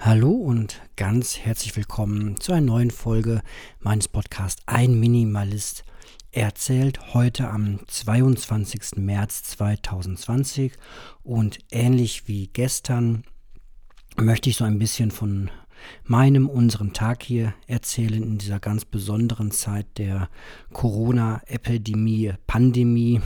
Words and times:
Hallo 0.00 0.30
und 0.30 0.80
ganz 0.94 1.38
herzlich 1.38 1.76
willkommen 1.76 2.40
zu 2.40 2.52
einer 2.52 2.64
neuen 2.64 2.92
Folge 2.92 3.42
meines 3.80 4.06
Podcasts 4.06 4.62
Ein 4.64 5.00
Minimalist 5.00 5.84
erzählt 6.30 7.14
heute 7.14 7.50
am 7.50 7.80
22. 7.88 8.98
März 8.98 9.42
2020 9.42 10.74
und 11.24 11.58
ähnlich 11.72 12.28
wie 12.28 12.46
gestern 12.46 13.24
möchte 14.16 14.50
ich 14.50 14.56
so 14.56 14.64
ein 14.64 14.78
bisschen 14.78 15.10
von 15.10 15.50
meinem, 16.04 16.48
unserem 16.48 16.92
Tag 16.92 17.24
hier 17.24 17.52
erzählen 17.66 18.22
in 18.22 18.38
dieser 18.38 18.60
ganz 18.60 18.84
besonderen 18.84 19.50
Zeit 19.50 19.98
der 19.98 20.30
Corona-Epidemie, 20.72 22.34
Pandemie 22.46 23.20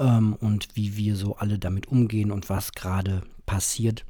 ähm, 0.00 0.34
und 0.34 0.66
wie 0.74 0.96
wir 0.96 1.14
so 1.14 1.36
alle 1.36 1.60
damit 1.60 1.86
umgehen 1.86 2.32
und 2.32 2.50
was 2.50 2.72
gerade 2.72 3.22
passiert. 3.46 4.04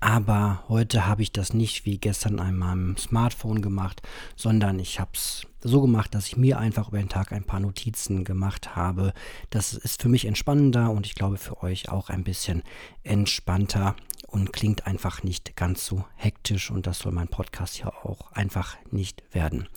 Aber 0.00 0.64
heute 0.68 1.06
habe 1.06 1.22
ich 1.22 1.30
das 1.30 1.52
nicht 1.52 1.84
wie 1.84 1.98
gestern 1.98 2.40
an 2.40 2.56
meinem 2.56 2.96
Smartphone 2.96 3.60
gemacht, 3.60 4.00
sondern 4.34 4.78
ich 4.78 4.98
habe 4.98 5.10
es 5.12 5.46
so 5.60 5.82
gemacht, 5.82 6.14
dass 6.14 6.26
ich 6.26 6.38
mir 6.38 6.58
einfach 6.58 6.88
über 6.88 6.98
den 6.98 7.10
Tag 7.10 7.32
ein 7.32 7.44
paar 7.44 7.60
Notizen 7.60 8.24
gemacht 8.24 8.74
habe. 8.74 9.12
Das 9.50 9.74
ist 9.74 10.00
für 10.00 10.08
mich 10.08 10.24
entspannender 10.24 10.90
und 10.90 11.06
ich 11.06 11.14
glaube 11.14 11.36
für 11.36 11.62
euch 11.62 11.90
auch 11.90 12.08
ein 12.08 12.24
bisschen 12.24 12.62
entspannter 13.02 13.94
und 14.26 14.54
klingt 14.54 14.86
einfach 14.86 15.22
nicht 15.22 15.54
ganz 15.54 15.84
so 15.84 16.04
hektisch 16.16 16.70
und 16.70 16.86
das 16.86 17.00
soll 17.00 17.12
mein 17.12 17.28
Podcast 17.28 17.78
ja 17.78 17.88
auch 17.88 18.32
einfach 18.32 18.76
nicht 18.90 19.22
werden. 19.32 19.68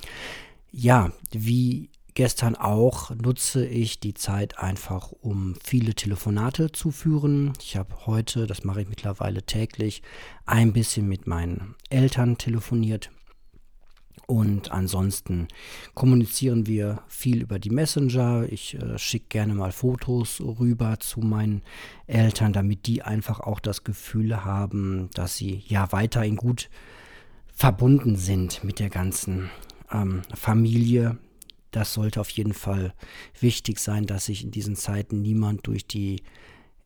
Ja, 0.72 1.12
wie 1.32 1.90
gestern 2.14 2.56
auch 2.56 3.12
nutze 3.12 3.66
ich 3.66 4.00
die 4.00 4.14
Zeit 4.14 4.60
einfach, 4.60 5.12
um 5.12 5.56
viele 5.64 5.94
Telefonate 5.94 6.72
zu 6.72 6.92
führen. 6.92 7.54
Ich 7.62 7.76
habe 7.76 8.06
heute, 8.06 8.48
das 8.48 8.64
mache 8.64 8.82
ich 8.82 8.90
mittlerweile 8.90 9.44
täglich, 9.44 10.02
ein 10.46 10.74
bisschen 10.74 11.08
mit 11.08 11.28
meinen 11.28 11.76
Eltern 11.90 12.38
telefoniert. 12.38 13.10
Und 14.26 14.72
ansonsten 14.72 15.48
kommunizieren 15.96 16.66
wir 16.66 17.02
viel 17.08 17.42
über 17.42 17.60
die 17.60 17.70
Messenger. 17.70 18.48
Ich 18.50 18.76
äh, 18.76 18.98
schicke 18.98 19.26
gerne 19.30 19.54
mal 19.54 19.72
Fotos 19.72 20.40
rüber 20.40 21.00
zu 21.00 21.20
meinen 21.20 21.62
Eltern, 22.08 22.54
damit 22.54 22.88
die 22.88 23.02
einfach 23.02 23.42
auch 23.42 23.60
das 23.60 23.84
Gefühl 23.84 24.46
haben, 24.46 25.10
dass 25.14 25.36
sie 25.36 25.64
ja 25.68 25.92
weiterhin 25.92 26.38
gut 26.38 26.70
verbunden 27.54 28.16
sind 28.16 28.64
mit 28.64 28.80
der 28.80 28.90
ganzen 28.90 29.50
ähm, 29.92 30.22
Familie, 30.34 31.18
das 31.74 31.94
sollte 31.94 32.22
auf 32.22 32.30
jeden 32.30 32.54
Fall 32.54 32.94
wichtig 33.40 33.80
sein, 33.80 34.06
dass 34.06 34.26
sich 34.26 34.44
in 34.44 34.52
diesen 34.52 34.76
Zeiten 34.76 35.22
niemand 35.22 35.68
durch 35.68 35.86
die, 35.86 36.24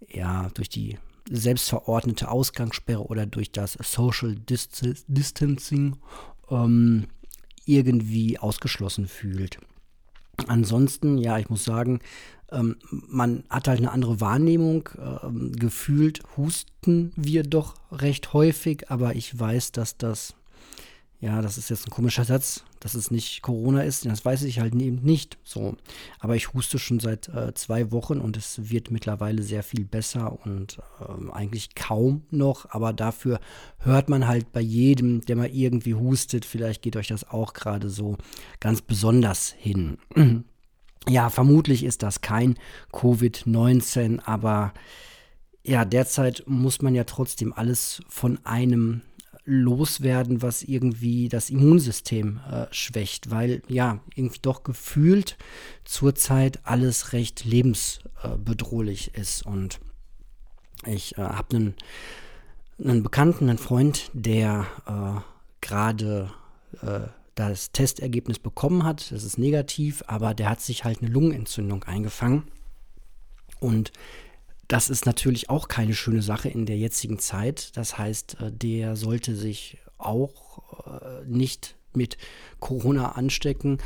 ja, 0.09 0.49
durch 0.53 0.69
die 0.69 0.97
selbstverordnete 1.30 2.30
Ausgangssperre 2.30 3.05
oder 3.05 3.25
durch 3.25 3.52
das 3.52 3.73
Social 3.73 4.35
Distancing 4.35 5.97
ähm, 6.49 7.08
irgendwie 7.65 8.39
ausgeschlossen 8.39 9.08
fühlt. 9.08 9.59
Ansonsten, 10.47 11.17
ja, 11.17 11.38
ich 11.38 11.49
muss 11.49 11.63
sagen, 11.63 11.99
ähm, 12.52 12.77
man 12.89 13.43
hat 13.49 13.67
halt 13.67 13.80
eine 13.80 13.91
andere 13.91 14.21
Wahrnehmung. 14.21 14.89
Ähm, 15.23 15.52
gefühlt 15.53 16.21
husten 16.38 17.11
wir 17.15 17.43
doch 17.43 17.75
recht 17.91 18.33
häufig, 18.33 18.89
aber 18.89 19.15
ich 19.15 19.38
weiß, 19.38 19.73
dass 19.73 19.97
das 19.97 20.36
ja, 21.19 21.41
das 21.41 21.57
ist 21.57 21.69
jetzt 21.69 21.87
ein 21.87 21.91
komischer 21.91 22.25
Satz, 22.25 22.63
dass 22.79 22.93
es 22.93 23.09
nicht 23.09 23.41
Corona 23.41 23.81
ist, 23.81 24.05
das 24.05 24.23
weiß 24.23 24.43
ich 24.43 24.59
halt 24.59 24.75
eben 24.75 25.01
nicht 25.01 25.39
so. 25.43 25.75
Aber 26.19 26.35
ich 26.35 26.53
huste 26.53 26.77
schon 26.77 26.99
seit 26.99 27.27
äh, 27.29 27.55
zwei 27.55 27.91
Wochen 27.91 28.19
und 28.19 28.37
es 28.37 28.69
wird 28.69 28.91
mittlerweile 28.91 29.41
sehr 29.41 29.63
viel 29.63 29.83
besser 29.83 30.37
und 30.45 30.77
äh, 30.99 31.31
eigentlich 31.31 31.73
kaum 31.73 32.21
noch, 32.29 32.69
aber 32.69 32.93
dafür 32.93 33.39
hört 33.79 34.09
man 34.09 34.27
halt 34.27 34.51
bei 34.51 34.61
jedem, 34.61 35.21
der 35.21 35.37
mal 35.37 35.49
irgendwie 35.49 35.95
hustet, 35.95 36.45
vielleicht 36.45 36.83
geht 36.83 36.95
euch 36.95 37.07
das 37.07 37.27
auch 37.27 37.53
gerade 37.53 37.89
so 37.89 38.17
ganz 38.59 38.83
besonders 38.83 39.55
hin. 39.57 39.97
ja, 41.09 41.31
vermutlich 41.31 41.83
ist 41.83 42.03
das 42.03 42.21
kein 42.21 42.59
Covid-19, 42.92 44.19
aber 44.23 44.71
ja, 45.63 45.83
derzeit 45.83 46.43
muss 46.45 46.83
man 46.83 46.93
ja 46.93 47.05
trotzdem 47.05 47.53
alles 47.53 48.03
von 48.08 48.37
einem 48.45 49.02
loswerden, 49.47 50.41
was 50.41 50.61
irgendwie 50.61 51.30
das 51.30 51.49
Immunsystem 51.49 52.41
äh, 52.52 52.67
schwächt, 52.71 53.31
weil 53.31 53.61
ja, 53.69 54.02
irgendwie 54.13 54.39
doch 54.41 54.63
gefühlt 54.63 55.37
zurzeit 55.85 56.59
alles 56.63 57.13
recht 57.13 57.45
lebensbedrohlich 57.45 59.15
äh, 59.15 59.21
ist. 59.21 59.45
Und 59.45 59.80
ich 60.86 61.17
äh, 61.17 61.21
habe 61.21 61.55
einen, 61.55 61.75
einen 62.83 63.03
Bekannten, 63.03 63.49
einen 63.49 63.57
Freund, 63.57 64.11
der 64.13 64.67
äh, 64.86 65.21
gerade 65.61 66.30
äh, 66.81 67.07
das 67.36 67.71
Testergebnis 67.71 68.39
bekommen 68.39 68.83
hat. 68.83 69.11
Das 69.13 69.23
ist 69.23 69.37
negativ, 69.37 70.03
aber 70.07 70.33
der 70.33 70.49
hat 70.49 70.59
sich 70.59 70.83
halt 70.83 71.02
eine 71.02 71.09
Lungenentzündung 71.09 71.86
eingefangen. 71.86 72.43
Und 73.61 73.93
das 74.67 74.89
ist 74.89 75.05
natürlich 75.05 75.50
auch 75.50 75.67
keine 75.67 75.94
schöne 75.94 76.22
Sache 76.22 76.50
in 76.50 76.66
der 76.66 76.78
jetzigen 76.78 77.20
Zeit. 77.20 77.76
Das 77.78 77.98
heißt, 77.98 78.38
äh, 78.42 78.52
der 78.52 78.95
sollte 78.95 79.36
sich 79.36 79.78
auch 79.98 80.86
äh, 80.86 81.26
nicht 81.26 81.76
mit 81.94 82.17
Corona 82.60 83.14
anstecken, 83.14 83.80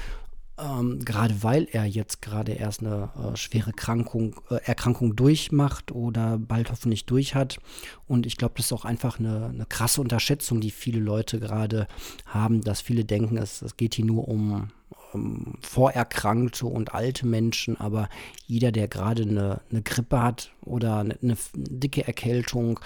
ähm, 0.57 0.99
gerade 1.05 1.43
weil 1.43 1.67
er 1.71 1.85
jetzt 1.85 2.21
gerade 2.21 2.53
erst 2.53 2.81
eine 2.81 3.09
äh, 3.15 3.37
schwere 3.37 3.71
Krankung, 3.71 4.41
Erkrankung 4.49 5.15
durchmacht 5.15 5.91
oder 5.91 6.37
bald 6.37 6.71
hoffentlich 6.71 7.05
durch 7.05 7.35
hat. 7.35 7.59
Und 8.07 8.25
ich 8.25 8.35
glaube, 8.35 8.55
das 8.57 8.65
ist 8.65 8.73
auch 8.73 8.83
einfach 8.83 9.19
eine, 9.19 9.45
eine, 9.45 9.65
krasse 9.65 10.01
Unterschätzung, 10.01 10.59
die 10.59 10.71
viele 10.71 10.99
Leute 10.99 11.39
gerade 11.39 11.87
haben, 12.25 12.61
dass 12.61 12.81
viele 12.81 13.05
denken, 13.05 13.37
es, 13.37 13.61
es 13.61 13.77
geht 13.77 13.95
hier 13.95 14.05
nur 14.05 14.27
um 14.27 14.71
ähm, 15.13 15.55
vorerkrankte 15.61 16.65
und 16.65 16.93
alte 16.93 17.25
Menschen, 17.25 17.79
aber 17.79 18.09
jeder, 18.45 18.71
der 18.71 18.87
gerade 18.87 19.23
eine, 19.23 19.61
eine 19.69 19.81
Grippe 19.81 20.21
hat 20.21 20.51
oder 20.61 20.99
eine, 20.99 21.17
eine 21.21 21.37
dicke 21.55 22.05
Erkältung 22.05 22.79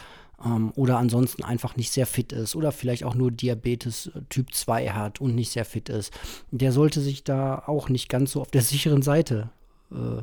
ähm, 0.44 0.72
oder 0.76 0.98
ansonsten 0.98 1.44
einfach 1.44 1.76
nicht 1.76 1.92
sehr 1.92 2.06
fit 2.06 2.32
ist 2.32 2.56
oder 2.56 2.72
vielleicht 2.72 3.04
auch 3.04 3.16
nur 3.16 3.32
Diabetes 3.32 4.08
äh, 4.08 4.22
Typ 4.30 4.54
2 4.54 4.90
hat 4.90 5.22
und 5.22 5.36
nicht 5.36 5.52
sehr 5.52 5.66
fit 5.66 5.90
ist, 5.90 6.14
der 6.52 6.72
sollte 6.72 7.02
sich 7.02 7.24
da 7.24 7.64
auch 7.66 7.90
nicht 7.90 8.10
ganz 8.10 8.32
so 8.32 8.42
auf 8.42 8.52
der 8.52 8.62
sicheren 8.64 9.02
Seite 9.02 9.50
äh, 9.92 10.22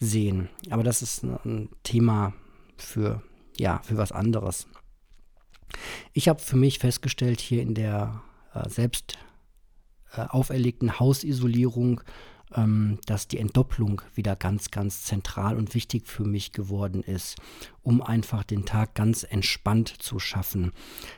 sehen. 0.00 0.48
Aber 0.70 0.82
das 0.82 1.02
ist 1.02 1.22
ein 1.22 1.68
Thema 1.82 2.32
für, 2.76 3.22
ja, 3.56 3.80
für 3.84 3.96
was 3.96 4.12
anderes. 4.12 4.66
Ich 6.12 6.28
habe 6.28 6.40
für 6.40 6.56
mich 6.56 6.78
festgestellt, 6.78 7.40
hier 7.40 7.62
in 7.62 7.74
der 7.74 8.22
äh, 8.54 8.68
Selbst- 8.68 9.16
äh, 10.14 10.22
auferlegten 10.22 10.98
Hausisolierung, 10.98 12.02
ähm, 12.54 12.98
dass 13.06 13.28
die 13.28 13.38
Entdopplung 13.38 14.02
wieder 14.14 14.36
ganz, 14.36 14.70
ganz 14.70 15.04
zentral 15.04 15.56
und 15.56 15.74
wichtig 15.74 16.06
für 16.06 16.24
mich 16.24 16.52
geworden 16.52 17.02
ist, 17.02 17.36
um 17.82 18.02
einfach 18.02 18.44
den 18.44 18.64
Tag 18.64 18.94
ganz 18.94 19.22
entspannt 19.22 19.88
zu 19.88 20.18
schaffen. 20.18 20.72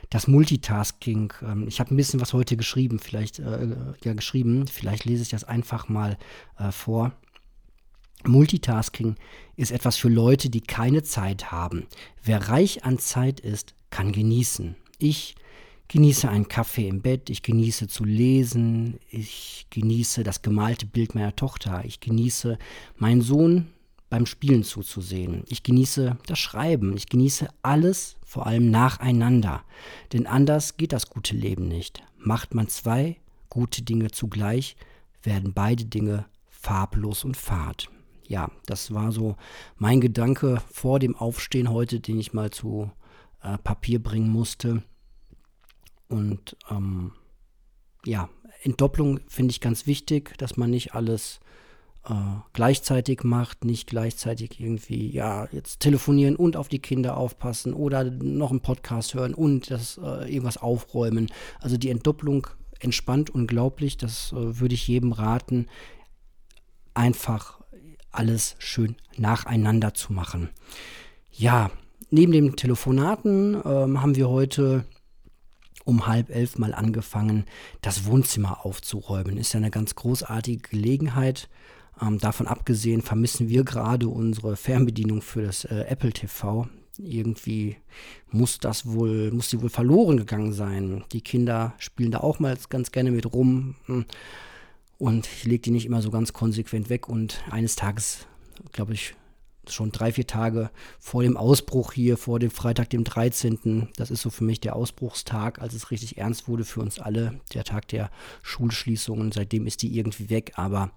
Das 0.09 0.27
Multitasking, 0.27 1.33
ähm, 1.41 1.67
ich 1.67 1.79
habe 1.79 1.93
ein 1.93 1.97
bisschen 1.97 2.21
was 2.21 2.33
heute 2.33 2.57
geschrieben, 2.57 2.99
vielleicht 2.99 3.39
äh, 3.39 3.75
ja 4.03 4.13
geschrieben, 4.13 4.67
vielleicht 4.67 5.05
lese 5.05 5.23
ich 5.23 5.29
das 5.29 5.43
einfach 5.43 5.89
mal 5.89 6.17
äh, 6.57 6.71
vor. 6.71 7.11
Multitasking 8.25 9.15
ist 9.55 9.71
etwas 9.71 9.97
für 9.97 10.09
Leute, 10.09 10.49
die 10.49 10.61
keine 10.61 11.03
Zeit 11.03 11.51
haben. 11.51 11.85
Wer 12.23 12.49
reich 12.49 12.83
an 12.83 12.97
Zeit 12.97 13.39
ist, 13.39 13.75
kann 13.91 14.11
genießen. 14.11 14.75
Ich 14.97 15.35
genieße 15.87 16.29
einen 16.29 16.47
Kaffee 16.47 16.87
im 16.87 17.01
Bett, 17.01 17.29
ich 17.29 17.41
genieße 17.41 17.87
zu 17.87 18.03
lesen, 18.03 18.99
ich 19.09 19.67
genieße 19.69 20.23
das 20.23 20.41
gemalte 20.41 20.85
Bild 20.85 21.15
meiner 21.15 21.35
Tochter, 21.35 21.83
ich 21.85 21.99
genieße 21.99 22.57
meinen 22.97 23.21
Sohn 23.21 23.67
beim 24.09 24.25
Spielen 24.25 24.63
zuzusehen, 24.63 25.43
ich 25.47 25.63
genieße 25.63 26.17
das 26.25 26.39
Schreiben, 26.39 26.95
ich 26.95 27.07
genieße 27.07 27.49
alles 27.61 28.17
vor 28.25 28.47
allem 28.47 28.71
nacheinander, 28.71 29.63
denn 30.13 30.27
anders 30.27 30.77
geht 30.77 30.93
das 30.93 31.09
gute 31.09 31.35
Leben 31.35 31.67
nicht. 31.67 32.03
Macht 32.17 32.53
man 32.55 32.67
zwei 32.67 33.17
gute 33.49 33.83
Dinge 33.83 34.11
zugleich, 34.11 34.75
werden 35.23 35.53
beide 35.53 35.85
Dinge 35.85 36.25
farblos 36.49 37.23
und 37.23 37.37
fad. 37.37 37.89
Ja, 38.27 38.49
das 38.65 38.93
war 38.93 39.11
so 39.11 39.35
mein 39.77 40.01
Gedanke 40.01 40.61
vor 40.71 40.99
dem 40.99 41.15
Aufstehen 41.15 41.69
heute, 41.69 41.99
den 41.99 42.19
ich 42.19 42.33
mal 42.33 42.49
zu 42.49 42.91
äh, 43.43 43.57
Papier 43.59 44.01
bringen 44.01 44.29
musste. 44.29 44.81
Und 46.07 46.55
ähm, 46.69 47.11
ja, 48.05 48.29
Entdopplung 48.63 49.19
finde 49.27 49.51
ich 49.51 49.61
ganz 49.61 49.87
wichtig, 49.87 50.37
dass 50.37 50.57
man 50.57 50.69
nicht 50.69 50.93
alles 50.93 51.39
äh, 52.07 52.13
gleichzeitig 52.53 53.23
macht, 53.23 53.65
nicht 53.65 53.87
gleichzeitig 53.87 54.59
irgendwie, 54.59 55.09
ja, 55.09 55.47
jetzt 55.51 55.79
telefonieren 55.79 56.35
und 56.35 56.55
auf 56.55 56.67
die 56.67 56.79
Kinder 56.79 57.17
aufpassen 57.17 57.73
oder 57.73 58.03
noch 58.03 58.51
einen 58.51 58.61
Podcast 58.61 59.13
hören 59.13 59.33
und 59.33 59.71
das 59.71 59.97
äh, 59.97 60.31
irgendwas 60.31 60.57
aufräumen. 60.57 61.31
Also 61.59 61.77
die 61.77 61.89
Entdopplung 61.89 62.47
entspannt 62.79 63.29
unglaublich, 63.29 63.97
das 63.97 64.31
äh, 64.33 64.59
würde 64.59 64.75
ich 64.75 64.87
jedem 64.87 65.11
raten, 65.11 65.67
einfach 66.93 67.61
alles 68.11 68.55
schön 68.59 68.95
nacheinander 69.17 69.93
zu 69.93 70.13
machen. 70.13 70.49
Ja, 71.31 71.71
neben 72.09 72.31
den 72.31 72.55
Telefonaten 72.55 73.55
ähm, 73.65 74.01
haben 74.01 74.15
wir 74.15 74.29
heute 74.29 74.85
um 75.85 76.07
halb 76.07 76.29
elf 76.29 76.57
mal 76.57 76.73
angefangen, 76.73 77.45
das 77.81 78.05
Wohnzimmer 78.05 78.65
aufzuräumen. 78.65 79.37
Ist 79.37 79.53
ja 79.53 79.59
eine 79.59 79.71
ganz 79.71 79.95
großartige 79.95 80.69
Gelegenheit. 80.69 81.47
Ähm, 82.01 82.17
davon 82.17 82.47
abgesehen 82.47 83.01
vermissen 83.01 83.47
wir 83.47 83.63
gerade 83.63 84.09
unsere 84.09 84.57
Fernbedienung 84.57 85.21
für 85.21 85.43
das 85.43 85.63
äh, 85.65 85.85
Apple 85.87 86.11
TV. 86.11 86.67
Irgendwie 86.97 87.77
muss 88.31 88.59
das 88.59 88.85
wohl, 88.85 89.31
muss 89.31 89.49
die 89.49 89.61
wohl 89.61 89.69
verloren 89.69 90.17
gegangen 90.17 90.53
sein. 90.53 91.03
Die 91.11 91.21
Kinder 91.21 91.73
spielen 91.77 92.11
da 92.11 92.19
auch 92.19 92.39
mal 92.39 92.57
ganz 92.69 92.91
gerne 92.91 93.11
mit 93.11 93.31
rum. 93.33 93.75
Hm. 93.85 94.05
Und 94.97 95.27
ich 95.27 95.43
lege 95.43 95.61
die 95.61 95.71
nicht 95.71 95.85
immer 95.85 96.01
so 96.01 96.09
ganz 96.09 96.33
konsequent 96.33 96.89
weg. 96.89 97.07
Und 97.09 97.43
eines 97.51 97.75
Tages, 97.75 98.27
glaube 98.71 98.93
ich, 98.93 99.13
schon 99.71 99.91
drei, 99.91 100.11
vier 100.11 100.27
Tage 100.27 100.69
vor 100.99 101.23
dem 101.23 101.37
Ausbruch 101.37 101.93
hier, 101.93 102.17
vor 102.17 102.39
dem 102.39 102.51
Freitag, 102.51 102.89
dem 102.89 103.03
13. 103.03 103.89
Das 103.95 104.11
ist 104.11 104.21
so 104.21 104.29
für 104.29 104.43
mich 104.43 104.59
der 104.59 104.75
Ausbruchstag, 104.75 105.61
als 105.61 105.73
es 105.73 105.91
richtig 105.91 106.17
ernst 106.17 106.47
wurde 106.47 106.65
für 106.65 106.81
uns 106.81 106.99
alle, 106.99 107.39
der 107.53 107.63
Tag 107.63 107.87
der 107.89 108.09
Schulschließungen. 108.41 109.31
Seitdem 109.31 109.67
ist 109.67 109.81
die 109.81 109.95
irgendwie 109.97 110.29
weg, 110.29 110.53
aber 110.55 110.91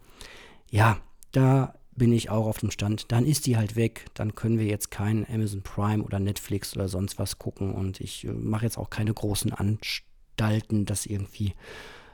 ja, 0.71 0.99
da 1.33 1.75
bin 1.99 2.13
ich 2.13 2.31
auch 2.31 2.47
auf 2.47 2.59
dem 2.59 2.71
Stand. 2.71 3.11
Dann 3.13 3.27
ist 3.27 3.47
die 3.47 3.57
halt 3.57 3.77
weg. 3.77 4.07
Dann 4.15 4.35
können 4.35 4.59
wir 4.59 4.67
jetzt 4.67 4.91
kein 4.91 5.27
Amazon 5.29 5.63
Prime 5.63 6.03
oder 6.03 6.21
Netflix 6.21 6.75
oder 6.75 6.89
sonst 6.89 7.19
was 7.19 7.39
gucken. 7.39 7.75
Und 7.75 8.01
ich 8.01 8.25
äh, 8.25 8.33
mache 8.33 8.65
jetzt 8.65 8.79
auch 8.79 8.89
keine 8.89 9.13
großen 9.13 9.53
Anstalten, 9.53 10.87
das 10.87 11.05
irgendwie 11.05 11.55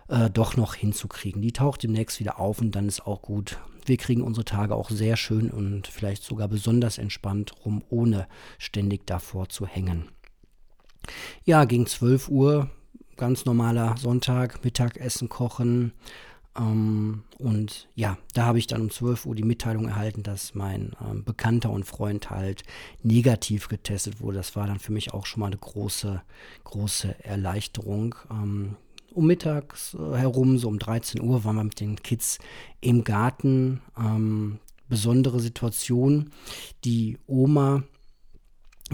äh, 0.09 0.31
doch 0.31 0.57
noch 0.57 0.75
hinzukriegen. 0.75 1.43
Die 1.43 1.53
taucht 1.53 1.83
demnächst 1.83 2.19
wieder 2.19 2.41
auf 2.41 2.61
und 2.61 2.73
dann 2.73 2.89
ist 2.89 3.07
auch 3.07 3.23
gut. 3.23 3.59
Wir 3.85 3.97
kriegen 3.97 4.23
unsere 4.23 4.45
Tage 4.45 4.75
auch 4.75 4.91
sehr 4.91 5.17
schön 5.17 5.51
und 5.51 5.87
vielleicht 5.87 6.23
sogar 6.23 6.49
besonders 6.49 6.99
entspannt 6.99 7.53
rum, 7.65 7.83
ohne 7.89 8.27
ständig 8.59 9.07
davor 9.07 9.49
zu 9.49 9.67
hängen. 9.67 10.09
Ja, 11.45 11.65
gegen 11.65 11.87
12 11.87 12.29
Uhr, 12.29 12.71
ganz 13.17 13.45
normaler 13.45 13.97
Sonntag, 13.99 14.65
Mittagessen 14.65 15.29
kochen. 15.29 15.93
Ähm, 16.57 17.25
und 17.39 17.89
ja, 17.95 18.17
da 18.33 18.45
habe 18.45 18.59
ich 18.59 18.67
dann 18.67 18.81
um 18.81 18.91
12 18.91 19.27
Uhr 19.27 19.35
die 19.35 19.43
Mitteilung 19.43 19.89
erhalten, 19.89 20.23
dass 20.23 20.55
mein 20.55 20.93
ähm, 21.05 21.25
Bekannter 21.25 21.71
und 21.71 21.85
Freund 21.85 22.31
halt 22.31 22.63
negativ 23.03 23.69
getestet 23.69 24.21
wurde. 24.21 24.39
Das 24.39 24.57
war 24.57 24.67
dann 24.67 24.79
für 24.79 24.93
mich 24.93 25.13
auch 25.13 25.27
schon 25.27 25.41
mal 25.41 25.47
eine 25.47 25.59
große, 25.59 26.23
große 26.65 27.25
Erleichterung. 27.25 28.15
Ähm, 28.31 28.77
um 29.15 29.27
mittags 29.27 29.95
äh, 29.95 30.17
herum, 30.17 30.59
so 30.59 30.69
um 30.69 30.79
13 30.79 31.21
Uhr, 31.21 31.45
waren 31.45 31.57
wir 31.57 31.65
mit 31.65 31.81
den 31.81 31.97
Kids 31.97 32.39
im 32.81 33.05
Garten. 33.05 33.81
Ähm, 33.99 34.59
besondere 34.89 35.41
Situation. 35.41 36.31
Die 36.85 37.19
Oma 37.27 37.85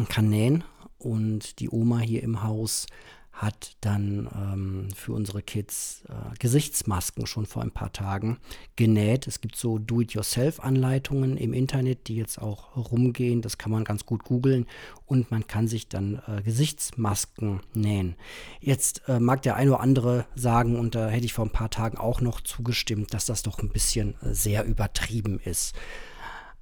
kann 0.08 0.28
nähen 0.28 0.64
und 0.99 1.58
die 1.58 1.69
Oma 1.70 1.99
hier 1.99 2.22
im 2.22 2.43
Haus 2.43 2.87
hat 3.32 3.76
dann 3.80 4.28
ähm, 4.34 4.88
für 4.94 5.12
unsere 5.12 5.40
Kids 5.40 6.02
äh, 6.08 6.36
Gesichtsmasken 6.38 7.26
schon 7.26 7.46
vor 7.46 7.62
ein 7.62 7.70
paar 7.70 7.92
Tagen 7.92 8.38
genäht. 8.76 9.26
Es 9.26 9.40
gibt 9.40 9.56
so 9.56 9.78
Do-it-yourself-Anleitungen 9.78 11.36
im 11.36 11.54
Internet, 11.54 12.08
die 12.08 12.16
jetzt 12.16 12.38
auch 12.40 12.76
rumgehen. 12.76 13.40
Das 13.40 13.56
kann 13.56 13.72
man 13.72 13.84
ganz 13.84 14.04
gut 14.04 14.24
googeln 14.24 14.66
und 15.06 15.30
man 15.30 15.46
kann 15.46 15.68
sich 15.68 15.88
dann 15.88 16.20
äh, 16.26 16.42
Gesichtsmasken 16.42 17.60
nähen. 17.72 18.16
Jetzt 18.60 19.02
äh, 19.08 19.20
mag 19.20 19.42
der 19.42 19.56
eine 19.56 19.70
oder 19.70 19.80
andere 19.80 20.26
sagen, 20.34 20.78
und 20.78 20.94
da 20.94 21.08
hätte 21.08 21.24
ich 21.24 21.32
vor 21.32 21.46
ein 21.46 21.52
paar 21.52 21.70
Tagen 21.70 21.96
auch 21.96 22.20
noch 22.20 22.40
zugestimmt, 22.42 23.14
dass 23.14 23.26
das 23.26 23.42
doch 23.42 23.58
ein 23.60 23.70
bisschen 23.70 24.20
äh, 24.22 24.34
sehr 24.34 24.64
übertrieben 24.64 25.40
ist. 25.42 25.74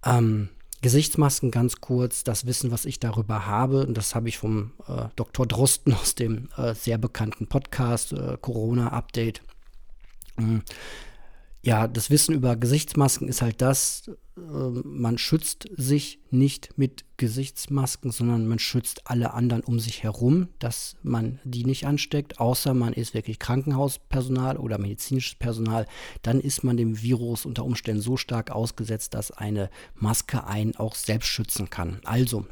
Ähm, 0.04 0.50
Gesichtsmasken 0.80 1.50
ganz 1.50 1.80
kurz, 1.80 2.22
das 2.22 2.46
Wissen, 2.46 2.70
was 2.70 2.84
ich 2.84 3.00
darüber 3.00 3.46
habe, 3.46 3.86
und 3.86 3.96
das 3.96 4.14
habe 4.14 4.28
ich 4.28 4.38
vom 4.38 4.72
äh, 4.86 5.06
Dr. 5.16 5.46
Drosten 5.46 5.92
aus 5.94 6.14
dem 6.14 6.48
äh, 6.56 6.75
sehr 6.75 6.98
bekannten 6.98 7.46
Podcast 7.48 8.12
äh, 8.12 8.36
Corona 8.40 8.88
Update. 8.88 9.42
Ähm, 10.38 10.62
ja, 11.62 11.88
das 11.88 12.10
Wissen 12.10 12.34
über 12.34 12.56
Gesichtsmasken 12.56 13.28
ist 13.28 13.42
halt 13.42 13.60
das, 13.60 14.10
man 14.85 15.19
schützt 15.19 15.69
sich 15.76 16.20
nicht 16.31 16.76
mit 16.76 17.05
Gesichtsmasken, 17.17 18.11
sondern 18.12 18.46
man 18.46 18.58
schützt 18.58 19.11
alle 19.11 19.35
anderen 19.35 19.62
um 19.62 19.81
sich 19.81 20.02
herum, 20.02 20.49
dass 20.58 20.96
man 21.02 21.40
die 21.44 21.64
nicht 21.64 21.87
ansteckt, 21.87 22.38
außer 22.38 22.75
man 22.75 22.93
ist 22.93 23.14
wirklich 23.14 23.38
Krankenhauspersonal 23.38 24.56
oder 24.56 24.79
medizinisches 24.79 25.35
Personal. 25.35 25.87
Dann 26.23 26.40
ist 26.40 26.64
man 26.64 26.76
dem 26.76 27.02
Virus 27.02 27.44
unter 27.44 27.64
Umständen 27.64 28.02
so 28.02 28.17
stark 28.17 28.50
ausgesetzt, 28.50 29.14
dass 29.14 29.31
eine 29.31 29.70
Maske 29.94 30.46
einen 30.46 30.76
auch 30.76 30.94
selbst 30.94 31.29
schützen 31.29 31.70
kann. 31.70 32.00
Also, 32.05 32.46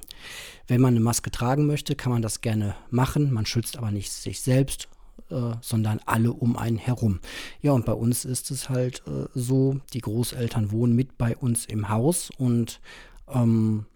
wenn 0.67 0.81
man 0.81 0.95
eine 0.95 1.01
Maske 1.01 1.31
tragen 1.31 1.67
möchte, 1.67 1.95
kann 1.95 2.13
man 2.13 2.23
das 2.23 2.41
gerne 2.41 2.75
machen. 2.91 3.33
Man 3.33 3.47
schützt 3.47 3.77
aber 3.77 3.91
nicht 3.91 4.11
sich 4.11 4.41
selbst 4.41 4.89
äh, 5.31 5.53
sondern 5.61 6.01
alle 6.07 6.33
um 6.33 6.57
einen 6.57 6.79
herum. 6.79 7.21
Ja, 7.61 7.73
und 7.73 7.85
bei 7.85 7.93
uns 7.93 8.25
ist 8.25 8.51
es 8.51 8.69
halt 8.69 9.03
äh, 9.07 9.27
so, 9.35 9.81
die 9.93 10.01
Großeltern 10.01 10.71
wohnen 10.71 10.95
mit 10.95 11.19
bei 11.19 11.37
uns 11.37 11.67
im 11.67 11.89
Haus 11.89 12.31
und 12.39 12.81
ähm, 13.29 13.87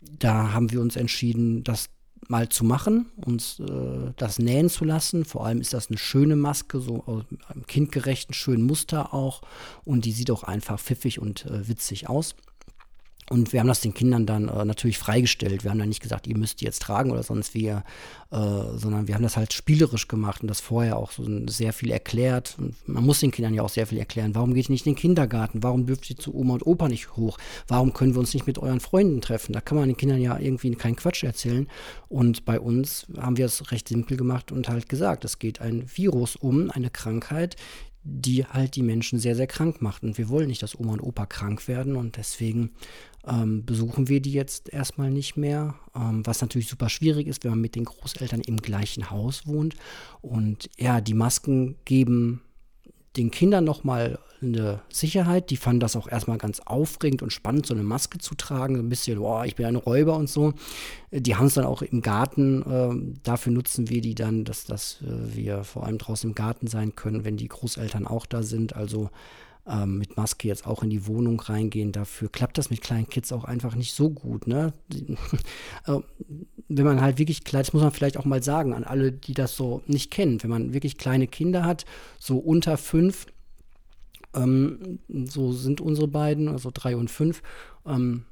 da 0.00 0.52
haben 0.52 0.70
wir 0.70 0.80
uns 0.80 0.96
entschieden, 0.96 1.64
das 1.64 1.90
mal 2.28 2.48
zu 2.48 2.64
machen, 2.64 3.06
uns 3.16 3.60
äh, 3.60 4.12
das 4.16 4.38
nähen 4.38 4.68
zu 4.68 4.84
lassen. 4.84 5.24
Vor 5.24 5.46
allem 5.46 5.60
ist 5.60 5.72
das 5.72 5.88
eine 5.88 5.98
schöne 5.98 6.36
Maske, 6.36 6.80
so 6.80 7.04
einem 7.48 7.66
kindgerechten, 7.66 8.34
schönen 8.34 8.64
Muster 8.64 9.14
auch. 9.14 9.42
Und 9.84 10.04
die 10.04 10.12
sieht 10.12 10.30
auch 10.30 10.42
einfach 10.42 10.78
pfiffig 10.78 11.20
und 11.20 11.46
äh, 11.46 11.68
witzig 11.68 12.08
aus. 12.08 12.34
Und 13.30 13.52
wir 13.52 13.60
haben 13.60 13.66
das 13.66 13.80
den 13.80 13.94
Kindern 13.94 14.26
dann 14.26 14.48
äh, 14.48 14.64
natürlich 14.64 14.98
freigestellt. 14.98 15.62
Wir 15.62 15.70
haben 15.70 15.78
dann 15.78 15.88
nicht 15.88 16.02
gesagt, 16.02 16.26
ihr 16.26 16.36
müsst 16.36 16.60
die 16.60 16.64
jetzt 16.64 16.80
tragen 16.82 17.10
oder 17.10 17.22
sonst 17.22 17.54
wie, 17.54 17.66
äh, 17.66 17.80
sondern 18.30 19.06
wir 19.06 19.14
haben 19.14 19.22
das 19.22 19.36
halt 19.36 19.52
spielerisch 19.52 20.08
gemacht 20.08 20.40
und 20.42 20.48
das 20.48 20.60
vorher 20.60 20.96
auch 20.96 21.10
so 21.10 21.24
sehr 21.46 21.72
viel 21.72 21.90
erklärt. 21.90 22.56
Und 22.58 22.74
man 22.88 23.04
muss 23.04 23.20
den 23.20 23.30
Kindern 23.30 23.54
ja 23.54 23.62
auch 23.62 23.68
sehr 23.68 23.86
viel 23.86 23.98
erklären. 23.98 24.34
Warum 24.34 24.54
geht 24.54 24.68
ihr 24.68 24.72
nicht 24.72 24.86
in 24.86 24.92
den 24.94 24.98
Kindergarten? 24.98 25.62
Warum 25.62 25.86
dürft 25.86 26.08
ihr 26.08 26.16
zu 26.16 26.34
Oma 26.34 26.54
und 26.54 26.66
Opa 26.66 26.88
nicht 26.88 27.16
hoch? 27.16 27.38
Warum 27.66 27.92
können 27.92 28.14
wir 28.14 28.20
uns 28.20 28.32
nicht 28.32 28.46
mit 28.46 28.58
euren 28.58 28.80
Freunden 28.80 29.20
treffen? 29.20 29.52
Da 29.52 29.60
kann 29.60 29.76
man 29.76 29.88
den 29.88 29.96
Kindern 29.96 30.20
ja 30.20 30.38
irgendwie 30.38 30.74
keinen 30.74 30.96
Quatsch 30.96 31.22
erzählen. 31.22 31.68
Und 32.08 32.44
bei 32.46 32.58
uns 32.58 33.06
haben 33.18 33.36
wir 33.36 33.46
es 33.46 33.70
recht 33.72 33.88
simpel 33.88 34.16
gemacht 34.16 34.52
und 34.52 34.68
halt 34.68 34.88
gesagt, 34.88 35.24
es 35.24 35.38
geht 35.38 35.60
ein 35.60 35.84
Virus 35.94 36.36
um, 36.36 36.70
eine 36.70 36.88
Krankheit, 36.90 37.56
die 38.04 38.46
halt 38.46 38.76
die 38.76 38.82
Menschen 38.82 39.18
sehr, 39.18 39.36
sehr 39.36 39.46
krank 39.46 39.82
macht. 39.82 40.02
Und 40.02 40.18
wir 40.18 40.28
wollen 40.28 40.48
nicht, 40.48 40.62
dass 40.62 40.78
Oma 40.78 40.94
und 40.94 41.00
Opa 41.00 41.26
krank 41.26 41.68
werden 41.68 41.96
und 41.96 42.16
deswegen 42.16 42.70
ähm, 43.28 43.64
besuchen 43.64 44.08
wir 44.08 44.20
die 44.20 44.32
jetzt 44.32 44.72
erstmal 44.72 45.10
nicht 45.10 45.36
mehr, 45.36 45.74
ähm, 45.94 46.26
was 46.26 46.40
natürlich 46.40 46.68
super 46.68 46.88
schwierig 46.88 47.26
ist, 47.26 47.44
wenn 47.44 47.52
man 47.52 47.60
mit 47.60 47.74
den 47.74 47.84
Großeltern 47.84 48.40
im 48.40 48.56
gleichen 48.56 49.10
Haus 49.10 49.46
wohnt. 49.46 49.76
Und 50.20 50.70
ja, 50.78 51.00
die 51.00 51.14
Masken 51.14 51.76
geben 51.84 52.42
den 53.16 53.30
Kindern 53.30 53.64
nochmal 53.64 54.18
eine 54.40 54.80
Sicherheit. 54.92 55.50
Die 55.50 55.56
fanden 55.56 55.80
das 55.80 55.96
auch 55.96 56.08
erstmal 56.08 56.38
ganz 56.38 56.60
aufregend 56.60 57.22
und 57.22 57.32
spannend, 57.32 57.66
so 57.66 57.74
eine 57.74 57.82
Maske 57.82 58.18
zu 58.18 58.34
tragen. 58.34 58.76
Ein 58.76 58.88
bisschen, 58.88 59.18
boah, 59.18 59.44
ich 59.44 59.56
bin 59.56 59.66
ein 59.66 59.76
Räuber 59.76 60.16
und 60.16 60.28
so. 60.28 60.54
Die 61.10 61.34
haben 61.34 61.46
es 61.46 61.54
dann 61.54 61.64
auch 61.64 61.82
im 61.82 62.02
Garten. 62.02 62.62
Äh, 62.62 63.18
dafür 63.24 63.52
nutzen 63.52 63.88
wir 63.88 64.00
die 64.00 64.14
dann, 64.14 64.44
dass, 64.44 64.64
dass 64.64 65.02
äh, 65.02 65.36
wir 65.36 65.64
vor 65.64 65.84
allem 65.84 65.98
draußen 65.98 66.30
im 66.30 66.34
Garten 66.34 66.68
sein 66.68 66.94
können, 66.94 67.24
wenn 67.24 67.36
die 67.36 67.48
Großeltern 67.48 68.06
auch 68.06 68.26
da 68.26 68.42
sind. 68.42 68.76
Also 68.76 69.10
ähm, 69.68 69.98
mit 69.98 70.16
Maske 70.16 70.48
jetzt 70.48 70.66
auch 70.66 70.82
in 70.82 70.90
die 70.90 71.06
Wohnung 71.06 71.40
reingehen. 71.40 71.92
Dafür 71.92 72.28
klappt 72.28 72.58
das 72.58 72.70
mit 72.70 72.80
kleinen 72.80 73.08
Kids 73.08 73.32
auch 73.32 73.44
einfach 73.44 73.74
nicht 73.74 73.94
so 73.94 74.10
gut. 74.10 74.46
Ne? 74.46 74.72
Äh, 75.86 76.00
wenn 76.68 76.84
man 76.84 77.00
halt 77.00 77.18
wirklich 77.18 77.44
klein, 77.44 77.62
das 77.62 77.72
muss 77.72 77.82
man 77.82 77.92
vielleicht 77.92 78.18
auch 78.18 78.24
mal 78.24 78.42
sagen 78.42 78.74
an 78.74 78.84
alle, 78.84 79.10
die 79.12 79.32
das 79.32 79.56
so 79.56 79.82
nicht 79.86 80.10
kennen, 80.10 80.42
wenn 80.42 80.50
man 80.50 80.74
wirklich 80.74 80.98
kleine 80.98 81.26
Kinder 81.26 81.64
hat, 81.64 81.86
so 82.18 82.36
unter 82.36 82.76
fünf, 82.76 83.26
ähm, 84.34 84.98
so 85.08 85.52
sind 85.52 85.80
unsere 85.80 86.08
beiden, 86.08 86.48
also 86.48 86.70
drei 86.72 86.96
und 86.96 87.10
fünf, 87.10 87.42
ähm, 87.86 88.24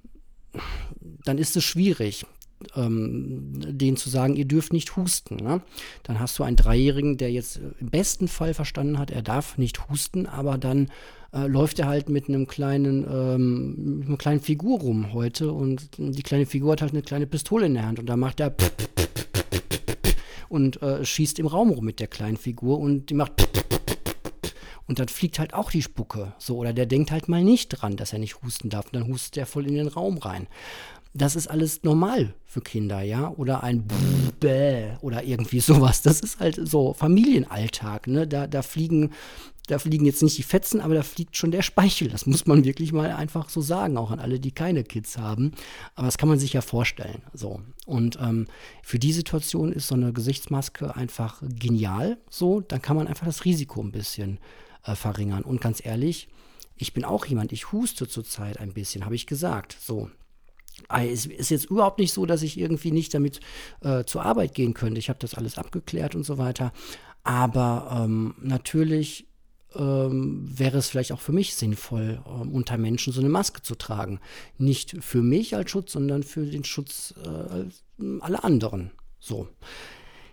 dann 1.24 1.38
ist 1.38 1.56
es 1.56 1.64
schwierig 1.64 2.26
ähm, 2.74 3.52
denen 3.54 3.96
zu 3.96 4.08
sagen, 4.08 4.36
ihr 4.36 4.46
dürft 4.46 4.72
nicht 4.72 4.96
husten. 4.96 5.36
Ne? 5.36 5.60
Dann 6.02 6.20
hast 6.20 6.38
du 6.38 6.42
einen 6.42 6.56
Dreijährigen, 6.56 7.16
der 7.16 7.30
jetzt 7.30 7.60
im 7.80 7.90
besten 7.90 8.28
Fall 8.28 8.54
verstanden 8.54 8.98
hat, 8.98 9.10
er 9.10 9.22
darf 9.22 9.58
nicht 9.58 9.88
husten, 9.88 10.26
aber 10.26 10.58
dann 10.58 10.88
äh, 11.32 11.46
läuft 11.46 11.78
er 11.78 11.86
halt 11.86 12.08
mit 12.08 12.28
einem 12.28 12.46
kleinen, 12.46 13.06
ähm, 13.10 13.98
mit 13.98 14.08
einer 14.08 14.16
kleinen 14.16 14.40
Figur 14.40 14.80
rum 14.80 15.12
heute 15.12 15.52
und 15.52 15.88
die 15.98 16.22
kleine 16.22 16.46
Figur 16.46 16.72
hat 16.72 16.82
halt 16.82 16.92
eine 16.92 17.02
kleine 17.02 17.26
Pistole 17.26 17.66
in 17.66 17.74
der 17.74 17.86
Hand 17.86 17.98
und 17.98 18.06
da 18.06 18.16
macht 18.16 18.40
er 18.40 18.54
und 20.48 20.80
äh, 20.82 21.04
schießt 21.04 21.38
im 21.38 21.46
Raum 21.46 21.70
rum 21.70 21.84
mit 21.84 22.00
der 22.00 22.06
kleinen 22.06 22.36
Figur 22.36 22.78
und 22.78 23.10
die 23.10 23.14
macht 23.14 23.32
und 24.86 25.00
dann 25.00 25.08
fliegt 25.08 25.38
halt 25.38 25.52
auch 25.52 25.72
die 25.72 25.82
Spucke. 25.82 26.32
So, 26.38 26.56
oder 26.58 26.72
der 26.72 26.86
denkt 26.86 27.10
halt 27.10 27.28
mal 27.28 27.42
nicht 27.42 27.68
dran, 27.70 27.96
dass 27.96 28.12
er 28.12 28.20
nicht 28.20 28.42
husten 28.42 28.70
darf. 28.70 28.86
Und 28.86 28.94
dann 28.94 29.08
hustet 29.08 29.36
er 29.36 29.46
voll 29.46 29.66
in 29.66 29.74
den 29.74 29.88
Raum 29.88 30.18
rein 30.18 30.46
das 31.16 31.36
ist 31.36 31.48
alles 31.48 31.82
normal 31.82 32.34
für 32.44 32.60
Kinder, 32.60 33.02
ja, 33.02 33.28
oder 33.30 33.62
ein 33.62 33.86
Bäh 34.40 34.96
oder 35.00 35.24
irgendwie 35.24 35.60
sowas. 35.60 36.02
Das 36.02 36.20
ist 36.20 36.40
halt 36.40 36.60
so 36.62 36.92
Familienalltag, 36.92 38.06
ne? 38.06 38.26
Da, 38.26 38.46
da 38.46 38.62
fliegen 38.62 39.10
da 39.66 39.78
fliegen 39.78 40.06
jetzt 40.06 40.22
nicht 40.22 40.38
die 40.38 40.42
Fetzen, 40.42 40.80
aber 40.80 40.94
da 40.94 41.02
fliegt 41.02 41.36
schon 41.36 41.50
der 41.50 41.62
Speichel. 41.62 42.08
Das 42.08 42.26
muss 42.26 42.46
man 42.46 42.64
wirklich 42.64 42.92
mal 42.92 43.10
einfach 43.10 43.48
so 43.48 43.60
sagen, 43.60 43.96
auch 43.96 44.10
an 44.10 44.20
alle, 44.20 44.38
die 44.38 44.52
keine 44.52 44.84
Kids 44.84 45.18
haben. 45.18 45.52
Aber 45.94 46.06
das 46.06 46.18
kann 46.18 46.28
man 46.28 46.38
sich 46.38 46.52
ja 46.52 46.60
vorstellen. 46.60 47.22
So. 47.34 47.60
Und 47.84 48.18
ähm, 48.20 48.46
für 48.82 48.98
die 48.98 49.12
Situation 49.12 49.72
ist 49.72 49.88
so 49.88 49.96
eine 49.96 50.12
Gesichtsmaske 50.12 50.94
einfach 50.94 51.42
genial. 51.42 52.18
So, 52.30 52.60
dann 52.60 52.80
kann 52.80 52.96
man 52.96 53.08
einfach 53.08 53.26
das 53.26 53.44
Risiko 53.44 53.82
ein 53.82 53.92
bisschen 53.92 54.38
äh, 54.84 54.94
verringern. 54.94 55.42
Und 55.42 55.60
ganz 55.60 55.84
ehrlich, 55.84 56.28
ich 56.76 56.92
bin 56.92 57.04
auch 57.04 57.26
jemand, 57.26 57.52
ich 57.52 57.72
huste 57.72 58.06
zurzeit 58.06 58.60
ein 58.60 58.72
bisschen, 58.72 59.04
habe 59.04 59.16
ich 59.16 59.26
gesagt. 59.26 59.76
So. 59.80 60.10
Es 60.88 61.26
ist 61.26 61.50
jetzt 61.50 61.66
überhaupt 61.66 61.98
nicht 61.98 62.12
so, 62.12 62.26
dass 62.26 62.42
ich 62.42 62.58
irgendwie 62.58 62.92
nicht 62.92 63.12
damit 63.14 63.40
äh, 63.80 64.04
zur 64.04 64.24
Arbeit 64.24 64.54
gehen 64.54 64.74
könnte. 64.74 64.98
Ich 64.98 65.08
habe 65.08 65.18
das 65.18 65.34
alles 65.34 65.58
abgeklärt 65.58 66.14
und 66.14 66.24
so 66.24 66.38
weiter. 66.38 66.72
Aber 67.24 68.04
ähm, 68.04 68.34
natürlich 68.40 69.26
ähm, 69.74 70.46
wäre 70.46 70.78
es 70.78 70.88
vielleicht 70.88 71.12
auch 71.12 71.20
für 71.20 71.32
mich 71.32 71.54
sinnvoll, 71.54 72.22
ähm, 72.26 72.52
unter 72.52 72.78
Menschen 72.78 73.12
so 73.12 73.20
eine 73.20 73.28
Maske 73.28 73.62
zu 73.62 73.74
tragen. 73.74 74.20
Nicht 74.58 74.96
für 75.00 75.22
mich 75.22 75.56
als 75.56 75.70
Schutz, 75.70 75.92
sondern 75.92 76.22
für 76.22 76.46
den 76.46 76.64
Schutz 76.64 77.14
äh, 77.24 78.02
aller 78.20 78.44
anderen. 78.44 78.92
So. 79.18 79.48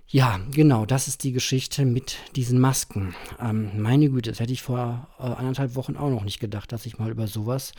Ja, 0.08 0.40
genau, 0.52 0.86
das 0.86 1.08
ist 1.08 1.24
die 1.24 1.32
Geschichte 1.32 1.86
mit 1.86 2.18
diesen 2.36 2.60
Masken. 2.60 3.16
Ähm, 3.40 3.72
meine 3.82 4.10
Güte, 4.10 4.30
das 4.30 4.40
hätte 4.40 4.54
ich 4.54 4.62
vor 4.62 5.08
äh, 5.18 5.24
anderthalb 5.24 5.76
Wochen 5.76 5.98
auch 5.98 6.10
noch 6.10 6.24
nicht 6.24 6.40
gedacht, 6.40 6.72
dass 6.72 6.86
ich 6.86 7.00
mal 7.00 7.10
über 7.10 7.28
sowas 7.28 7.72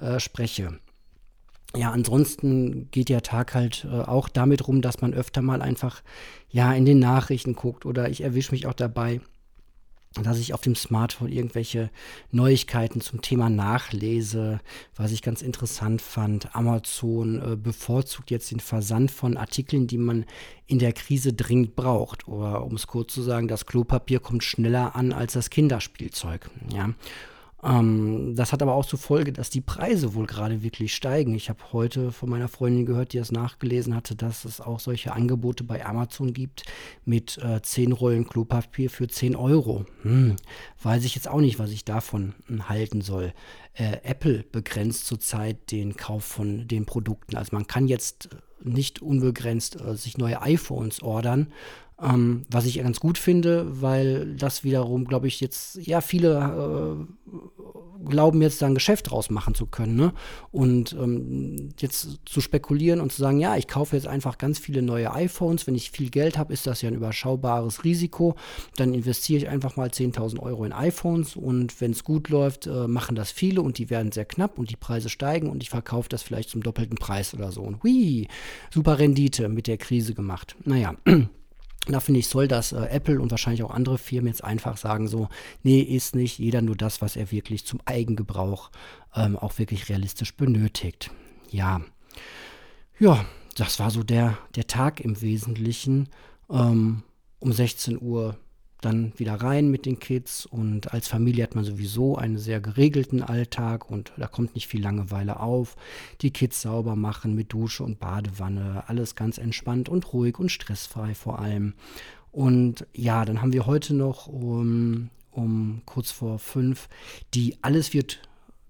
äh, 0.00 0.18
spreche. 0.18 0.80
Ja, 1.74 1.90
ansonsten 1.90 2.90
geht 2.90 3.08
der 3.08 3.22
Tag 3.22 3.54
halt 3.54 3.86
äh, 3.90 4.00
auch 4.00 4.28
damit 4.28 4.66
rum, 4.66 4.82
dass 4.82 5.00
man 5.00 5.12
öfter 5.14 5.42
mal 5.42 5.60
einfach 5.60 6.02
ja 6.48 6.72
in 6.72 6.84
den 6.84 6.98
Nachrichten 6.98 7.54
guckt 7.54 7.84
oder 7.84 8.08
ich 8.08 8.22
erwische 8.22 8.52
mich 8.52 8.66
auch 8.66 8.74
dabei, 8.74 9.20
dass 10.22 10.38
ich 10.38 10.54
auf 10.54 10.60
dem 10.60 10.74
Smartphone 10.74 11.30
irgendwelche 11.30 11.90
Neuigkeiten 12.30 13.00
zum 13.00 13.20
Thema 13.20 13.50
nachlese, 13.50 14.60
was 14.94 15.12
ich 15.12 15.22
ganz 15.22 15.42
interessant 15.42 16.02
fand. 16.02 16.54
Amazon 16.54 17.52
äh, 17.52 17.56
bevorzugt 17.56 18.30
jetzt 18.30 18.50
den 18.50 18.60
Versand 18.60 19.10
von 19.10 19.36
Artikeln, 19.36 19.86
die 19.86 19.98
man 19.98 20.24
in 20.66 20.78
der 20.78 20.92
Krise 20.92 21.32
dringend 21.32 21.76
braucht. 21.76 22.28
Oder 22.28 22.64
um 22.64 22.74
es 22.74 22.86
kurz 22.86 23.12
zu 23.12 23.22
sagen, 23.22 23.48
das 23.48 23.66
Klopapier 23.66 24.20
kommt 24.20 24.44
schneller 24.44 24.96
an 24.96 25.12
als 25.12 25.34
das 25.34 25.50
Kinderspielzeug. 25.50 26.50
Ja. 26.72 26.90
Ähm, 27.66 28.34
das 28.36 28.52
hat 28.52 28.62
aber 28.62 28.74
auch 28.74 28.86
zur 28.86 28.98
Folge, 28.98 29.32
dass 29.32 29.50
die 29.50 29.60
Preise 29.60 30.14
wohl 30.14 30.26
gerade 30.26 30.62
wirklich 30.62 30.94
steigen. 30.94 31.34
Ich 31.34 31.48
habe 31.48 31.58
heute 31.72 32.12
von 32.12 32.30
meiner 32.30 32.48
Freundin 32.48 32.86
gehört, 32.86 33.12
die 33.12 33.18
das 33.18 33.32
nachgelesen 33.32 33.94
hatte, 33.94 34.14
dass 34.14 34.44
es 34.44 34.60
auch 34.60 34.78
solche 34.78 35.12
Angebote 35.12 35.64
bei 35.64 35.84
Amazon 35.84 36.32
gibt 36.32 36.64
mit 37.04 37.38
äh, 37.38 37.60
10 37.60 37.92
Rollen 37.92 38.26
Klopapier 38.26 38.88
für 38.88 39.08
10 39.08 39.34
Euro. 39.34 39.84
Hm, 40.02 40.36
weiß 40.82 41.04
ich 41.04 41.14
jetzt 41.14 41.28
auch 41.28 41.40
nicht, 41.40 41.58
was 41.58 41.70
ich 41.70 41.84
davon 41.84 42.34
hm, 42.46 42.68
halten 42.68 43.00
soll. 43.00 43.32
Äh, 43.74 43.98
Apple 44.04 44.44
begrenzt 44.52 45.06
zurzeit 45.06 45.70
den 45.72 45.96
Kauf 45.96 46.24
von 46.24 46.68
den 46.68 46.86
Produkten. 46.86 47.36
Also 47.36 47.54
man 47.56 47.66
kann 47.66 47.88
jetzt 47.88 48.28
nicht 48.62 49.02
unbegrenzt 49.02 49.80
äh, 49.80 49.96
sich 49.96 50.18
neue 50.18 50.40
iPhones 50.40 51.02
ordern, 51.02 51.48
ähm, 52.00 52.44
was 52.50 52.66
ich 52.66 52.78
ganz 52.78 53.00
gut 53.00 53.16
finde, 53.16 53.80
weil 53.80 54.34
das 54.36 54.64
wiederum, 54.64 55.06
glaube 55.06 55.28
ich, 55.28 55.40
jetzt, 55.40 55.76
ja, 55.76 56.02
viele 56.02 56.36
äh, 56.36 57.25
glauben 58.08 58.42
jetzt 58.42 58.62
da 58.62 58.66
ein 58.66 58.74
Geschäft 58.74 59.10
draus 59.10 59.30
machen 59.30 59.54
zu 59.54 59.66
können. 59.66 59.96
Ne? 59.96 60.12
Und 60.52 60.92
ähm, 60.94 61.70
jetzt 61.78 62.18
zu 62.24 62.40
spekulieren 62.40 63.00
und 63.00 63.12
zu 63.12 63.20
sagen, 63.20 63.38
ja, 63.38 63.56
ich 63.56 63.68
kaufe 63.68 63.96
jetzt 63.96 64.06
einfach 64.06 64.38
ganz 64.38 64.58
viele 64.58 64.82
neue 64.82 65.12
iPhones. 65.12 65.66
Wenn 65.66 65.74
ich 65.74 65.90
viel 65.90 66.10
Geld 66.10 66.38
habe, 66.38 66.52
ist 66.52 66.66
das 66.66 66.82
ja 66.82 66.88
ein 66.88 66.94
überschaubares 66.94 67.84
Risiko. 67.84 68.36
Dann 68.76 68.94
investiere 68.94 69.38
ich 69.38 69.48
einfach 69.48 69.76
mal 69.76 69.88
10.000 69.88 70.40
Euro 70.40 70.64
in 70.64 70.72
iPhones 70.72 71.36
und 71.36 71.80
wenn 71.80 71.92
es 71.92 72.04
gut 72.04 72.28
läuft, 72.28 72.66
äh, 72.66 72.86
machen 72.86 73.16
das 73.16 73.30
viele 73.30 73.62
und 73.62 73.78
die 73.78 73.90
werden 73.90 74.12
sehr 74.12 74.24
knapp 74.24 74.58
und 74.58 74.70
die 74.70 74.76
Preise 74.76 75.08
steigen 75.08 75.50
und 75.50 75.62
ich 75.62 75.70
verkaufe 75.70 76.08
das 76.08 76.22
vielleicht 76.22 76.50
zum 76.50 76.62
doppelten 76.62 76.96
Preis 76.96 77.34
oder 77.34 77.52
so. 77.52 77.62
Und 77.62 77.82
hui, 77.82 78.28
super 78.70 78.98
Rendite 78.98 79.48
mit 79.48 79.66
der 79.66 79.78
Krise 79.78 80.14
gemacht. 80.14 80.56
Naja. 80.64 80.94
Da 81.86 82.00
finde 82.00 82.20
ich, 82.20 82.28
soll 82.28 82.48
das 82.48 82.72
äh, 82.72 82.86
Apple 82.86 83.20
und 83.20 83.30
wahrscheinlich 83.30 83.62
auch 83.62 83.70
andere 83.70 83.98
Firmen 83.98 84.28
jetzt 84.28 84.44
einfach 84.44 84.76
sagen, 84.76 85.08
so, 85.08 85.28
nee, 85.62 85.80
ist 85.80 86.14
nicht 86.14 86.38
jeder 86.38 86.62
nur 86.62 86.76
das, 86.76 87.00
was 87.00 87.16
er 87.16 87.30
wirklich 87.30 87.64
zum 87.64 87.80
Eigengebrauch 87.84 88.70
ähm, 89.14 89.36
auch 89.36 89.58
wirklich 89.58 89.88
realistisch 89.88 90.36
benötigt. 90.36 91.10
Ja. 91.50 91.80
Ja, 92.98 93.24
das 93.56 93.78
war 93.78 93.90
so 93.90 94.02
der, 94.02 94.38
der 94.54 94.66
Tag 94.66 95.00
im 95.00 95.20
Wesentlichen. 95.20 96.08
Ähm, 96.50 97.02
um 97.38 97.52
16 97.52 98.00
Uhr 98.00 98.36
dann 98.80 99.12
wieder 99.16 99.34
rein 99.34 99.70
mit 99.70 99.86
den 99.86 99.98
Kids 99.98 100.44
und 100.44 100.92
als 100.92 101.08
Familie 101.08 101.44
hat 101.44 101.54
man 101.54 101.64
sowieso 101.64 102.16
einen 102.16 102.38
sehr 102.38 102.60
geregelten 102.60 103.22
Alltag 103.22 103.90
und 103.90 104.12
da 104.16 104.26
kommt 104.26 104.54
nicht 104.54 104.68
viel 104.68 104.82
Langeweile 104.82 105.40
auf. 105.40 105.76
Die 106.20 106.30
Kids 106.30 106.62
sauber 106.62 106.94
machen 106.94 107.34
mit 107.34 107.52
Dusche 107.52 107.84
und 107.84 107.98
Badewanne, 107.98 108.84
alles 108.86 109.14
ganz 109.14 109.38
entspannt 109.38 109.88
und 109.88 110.12
ruhig 110.12 110.38
und 110.38 110.50
stressfrei 110.50 111.14
vor 111.14 111.38
allem. 111.38 111.74
Und 112.32 112.86
ja, 112.92 113.24
dann 113.24 113.40
haben 113.40 113.54
wir 113.54 113.66
heute 113.66 113.94
noch 113.94 114.26
um, 114.26 115.08
um 115.30 115.82
kurz 115.86 116.10
vor 116.10 116.38
fünf 116.38 116.88
die 117.32 117.56
Alles 117.62 117.94
wird 117.94 118.20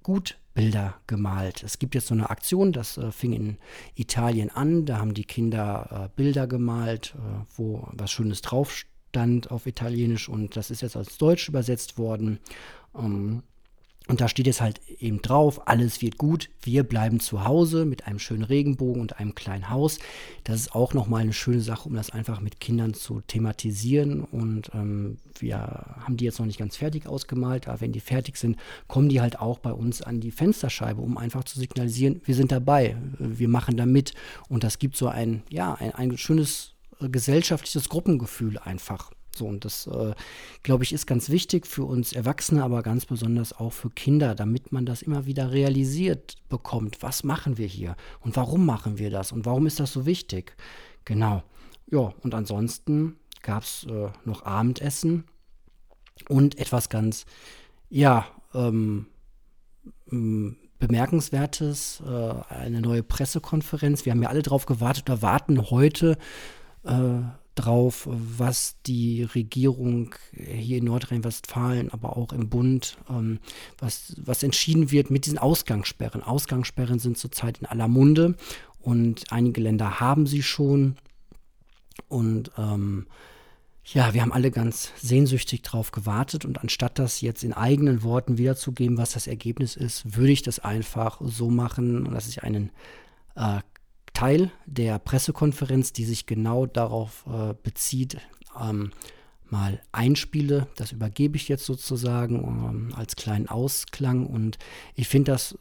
gut 0.05 0.39
Bilder 0.55 0.95
gemalt. 1.07 1.63
Es 1.65 1.79
gibt 1.79 1.95
jetzt 1.95 2.07
so 2.07 2.15
eine 2.15 2.31
Aktion, 2.31 2.73
das 2.73 2.97
äh, 2.97 3.11
fing 3.13 3.33
in 3.33 3.59
Italien 3.95 4.51
an. 4.51 4.87
Da 4.87 4.99
haben 4.99 5.13
die 5.13 5.25
Kinder 5.25 6.07
äh, 6.07 6.17
Bilder 6.17 6.47
gemalt, 6.47 7.15
äh, 7.17 7.45
wo 7.57 7.89
was 7.93 8.11
Schönes 8.11 8.41
draufsteht 8.41 8.96
stand 9.17 9.51
auf 9.51 9.67
Italienisch 9.67 10.29
und 10.29 10.57
das 10.57 10.71
ist 10.71 10.83
jetzt 10.83 10.95
als 10.95 11.17
Deutsch 11.17 11.49
übersetzt 11.49 11.97
worden. 11.97 12.39
Ähm, 12.95 13.43
und 14.09 14.21
da 14.21 14.29
steht 14.29 14.47
jetzt 14.47 14.61
halt 14.61 14.81
eben 15.01 15.21
drauf, 15.23 15.67
alles 15.67 16.01
wird 16.03 16.19
gut, 16.19 16.51
wir 16.63 16.85
bleiben 16.85 17.19
zu 17.19 17.45
Hause 17.45 17.87
mit 17.87 18.07
einem 18.07 18.19
schönen 18.19 18.45
Regenbogen 18.45 19.01
und 19.01 19.19
einem 19.19 19.35
kleinen 19.35 19.71
Haus. 19.71 19.99
Das 20.45 20.61
ist 20.61 20.75
auch 20.75 20.93
nochmal 20.93 21.23
eine 21.23 21.33
schöne 21.33 21.63
Sache, 21.63 21.89
um 21.89 21.95
das 21.97 22.11
einfach 22.11 22.41
mit 22.41 22.61
Kindern 22.61 22.93
zu 22.93 23.23
thematisieren. 23.27 24.23
Und 24.23 24.71
ähm, 24.75 25.17
wir 25.39 25.59
haben 25.59 26.19
die 26.19 26.27
jetzt 26.27 26.39
noch 26.39 26.47
nicht 26.47 26.59
ganz 26.59 26.77
fertig 26.77 27.09
ausgemalt, 27.09 27.67
aber 27.69 27.81
wenn 27.81 27.93
die 27.93 28.01
fertig 28.01 28.37
sind, 28.37 28.59
kommen 28.87 29.09
die 29.09 29.23
halt 29.23 29.41
auch 29.41 29.59
bei 29.59 29.73
uns 29.73 30.03
an 30.03 30.21
die 30.21 30.31
Fensterscheibe, 30.31 31.01
um 31.01 31.17
einfach 31.17 31.43
zu 31.43 31.59
signalisieren, 31.59 32.21
wir 32.27 32.35
sind 32.35 32.53
dabei, 32.53 32.97
wir 33.19 33.49
machen 33.49 33.79
da 33.79 33.87
mit. 33.87 34.13
Und 34.49 34.63
das 34.63 34.79
gibt 34.79 34.95
so 34.97 35.09
ein, 35.09 35.43
ja, 35.49 35.75
ein, 35.75 35.93
ein 35.95 36.19
schönes 36.19 36.76
gesellschaftliches 37.01 37.89
Gruppengefühl 37.89 38.59
einfach. 38.59 39.11
So, 39.37 39.47
und 39.47 39.65
das, 39.65 39.87
äh, 39.87 40.15
glaube 40.63 40.85
ich, 40.85 40.93
ist 40.93 41.07
ganz 41.07 41.29
wichtig 41.29 41.67
für 41.67 41.85
uns 41.85 42.15
Erwachsene, 42.15 42.65
aber 42.65 42.83
ganz 42.83 43.05
besonders 43.05 43.53
auch 43.53 43.73
für 43.73 43.91
Kinder, 43.91 44.35
damit 44.35 44.73
man 44.73 44.87
das 44.87 45.03
immer 45.03 45.27
wieder 45.27 45.53
realisiert 45.53 46.37
bekommt. 46.49 47.03
Was 47.03 47.23
machen 47.23 47.59
wir 47.59 47.67
hier? 47.67 47.97
Und 48.21 48.37
warum 48.37 48.65
machen 48.65 48.99
wir 48.99 49.11
das? 49.11 49.33
Und 49.33 49.45
warum 49.45 49.67
ist 49.67 49.79
das 49.79 49.93
so 49.93 50.07
wichtig? 50.07 50.57
Genau. 51.05 51.43
Ja, 51.91 52.15
und 52.23 52.35
ansonsten 52.35 53.17
gab 53.43 53.63
es 53.63 53.85
äh, 53.85 54.09
noch 54.25 54.45
Abendessen 54.45 55.25
und 56.29 56.59
etwas 56.59 56.89
ganz, 56.89 57.27
ja, 57.91 58.27
ähm, 58.55 59.07
bemerkenswertes, 60.79 62.03
äh, 62.07 62.55
eine 62.55 62.81
neue 62.81 63.03
Pressekonferenz. 63.03 64.05
Wir 64.05 64.13
haben 64.13 64.23
ja 64.23 64.29
alle 64.29 64.43
drauf 64.43 64.67
gewartet 64.67 65.09
oder 65.09 65.23
warten 65.23 65.71
heute 65.71 66.17
drauf, 67.57 68.07
was 68.11 68.77
die 68.87 69.23
Regierung 69.23 70.15
hier 70.33 70.79
in 70.79 70.85
Nordrhein-Westfalen, 70.85 71.91
aber 71.91 72.17
auch 72.17 72.33
im 72.33 72.49
Bund, 72.49 72.99
ähm, 73.11 73.41
was, 73.79 74.15
was 74.19 74.43
entschieden 74.43 74.91
wird 74.93 75.11
mit 75.11 75.27
diesen 75.27 75.39
Ausgangssperren. 75.39 76.23
Ausgangssperren 76.23 76.99
sind 76.99 77.19
zurzeit 77.19 77.59
in 77.59 77.67
aller 77.67 77.89
Munde 77.89 78.37
und 78.81 79.25
einige 79.33 79.61
Länder 79.61 80.01
haben 80.01 80.27
sie 80.27 80.43
schon. 80.43 80.97
Und 82.09 82.53
ähm, 82.59 83.07
ja, 83.85 84.13
wir 84.13 84.21
haben 84.21 84.33
alle 84.33 84.51
ganz 84.51 84.93
sehnsüchtig 84.97 85.63
drauf 85.63 85.93
gewartet 85.93 86.45
und 86.45 86.61
anstatt 86.61 86.99
das 86.99 87.21
jetzt 87.21 87.43
in 87.43 87.53
eigenen 87.53 88.03
Worten 88.03 88.37
wiederzugeben, 88.37 88.99
was 88.99 89.13
das 89.13 89.27
Ergebnis 89.27 89.77
ist, 89.77 90.17
würde 90.17 90.33
ich 90.33 90.43
das 90.43 90.59
einfach 90.59 91.21
so 91.25 91.51
machen, 91.51 92.05
dass 92.13 92.29
ich 92.29 92.43
einen 92.43 92.71
äh, 93.35 93.61
Teil 94.17 94.51
der 94.65 94.99
Pressekonferenz, 94.99 95.93
die 95.93 96.07
sich 96.07 96.25
genau 96.25 96.65
darauf 96.65 97.27
äh, 97.27 97.53
bezieht, 97.63 98.17
ähm, 98.59 98.91
mal 99.51 99.79
einspiele. 99.93 100.69
Das 100.77 100.93
übergebe 100.93 101.37
ich 101.37 101.49
jetzt 101.49 101.67
sozusagen 101.67 102.37
ähm, 102.37 102.95
als 102.97 103.17
kleinen 103.17 103.47
Ausklang 103.47 104.25
und 104.25 104.57
ich 104.95 105.07
finde 105.07 105.33
das 105.33 105.59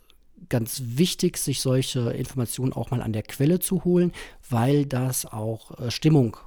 ganz 0.48 0.82
wichtig, 0.86 1.36
sich 1.36 1.60
solche 1.60 2.12
Informationen 2.12 2.72
auch 2.72 2.92
mal 2.92 3.02
an 3.02 3.12
der 3.12 3.24
Quelle 3.24 3.60
zu 3.60 3.84
holen, 3.84 4.14
weil 4.50 4.86
das 4.86 5.26
auch 5.26 5.78
äh, 5.78 5.92
Stimmung 5.92 6.38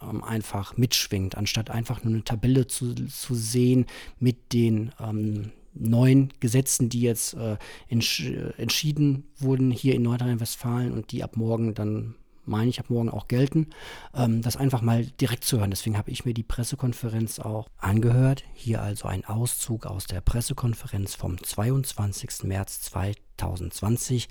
ähm, 0.00 0.24
einfach 0.24 0.78
mitschwingt, 0.78 1.36
anstatt 1.36 1.68
einfach 1.68 2.02
nur 2.02 2.14
eine 2.14 2.24
Tabelle 2.24 2.66
zu, 2.66 2.94
zu 2.94 3.34
sehen 3.34 3.84
mit 4.18 4.54
den 4.54 4.92
ähm, 4.98 5.52
neuen 5.74 6.32
Gesetzen, 6.40 6.88
die 6.88 7.02
jetzt 7.02 7.34
äh, 7.34 7.56
entsch 7.88 8.24
entschieden 8.56 9.24
wurden 9.38 9.70
hier 9.70 9.94
in 9.94 10.02
Nordrhein-Westfalen 10.02 10.92
und 10.92 11.12
die 11.12 11.22
ab 11.22 11.36
morgen 11.36 11.74
dann 11.74 12.14
meine 12.48 12.70
ich, 12.70 12.80
ab 12.80 12.90
morgen 12.90 13.10
auch 13.10 13.28
gelten, 13.28 13.68
ähm, 14.14 14.42
das 14.42 14.56
einfach 14.56 14.82
mal 14.82 15.04
direkt 15.04 15.44
zu 15.44 15.58
hören. 15.58 15.70
Deswegen 15.70 15.98
habe 15.98 16.10
ich 16.10 16.24
mir 16.24 16.34
die 16.34 16.42
Pressekonferenz 16.42 17.38
auch 17.38 17.68
angehört. 17.76 18.42
Hier 18.54 18.82
also 18.82 19.06
ein 19.06 19.24
Auszug 19.24 19.86
aus 19.86 20.06
der 20.06 20.20
Pressekonferenz 20.20 21.14
vom 21.14 21.42
22. 21.42 22.44
März 22.44 22.80
2020 22.80 24.28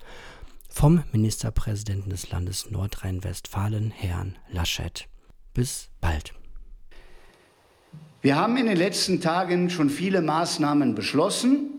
vom 0.69 1.03
Ministerpräsidenten 1.11 2.09
des 2.09 2.29
Landes 2.29 2.69
Nordrhein-Westfalen, 2.69 3.91
Herrn 3.91 4.35
Laschet. 4.49 5.07
Bis 5.53 5.89
bald. 6.01 6.33
Wir 8.27 8.35
haben 8.35 8.57
in 8.57 8.65
den 8.65 8.75
letzten 8.75 9.21
Tagen 9.21 9.69
schon 9.69 9.89
viele 9.89 10.21
Maßnahmen 10.21 10.95
beschlossen. 10.95 11.69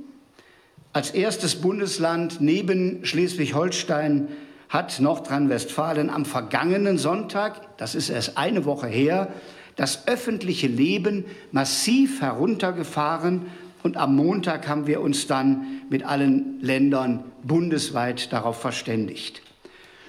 Als 0.94 1.10
erstes 1.10 1.56
Bundesland 1.56 2.40
neben 2.40 3.04
Schleswig-Holstein 3.04 4.28
hat 4.70 4.98
Nordrhein-Westfalen 4.98 6.08
am 6.08 6.24
vergangenen 6.24 6.96
Sonntag, 6.96 7.76
das 7.76 7.94
ist 7.94 8.08
erst 8.08 8.38
eine 8.38 8.64
Woche 8.64 8.86
her, 8.86 9.28
das 9.76 10.08
öffentliche 10.08 10.68
Leben 10.68 11.26
massiv 11.52 12.22
heruntergefahren 12.22 13.48
und 13.82 13.98
am 13.98 14.16
Montag 14.16 14.66
haben 14.68 14.86
wir 14.86 15.02
uns 15.02 15.26
dann 15.26 15.82
mit 15.90 16.02
allen 16.02 16.62
Ländern 16.62 17.24
bundesweit 17.42 18.32
darauf 18.32 18.58
verständigt. 18.58 19.42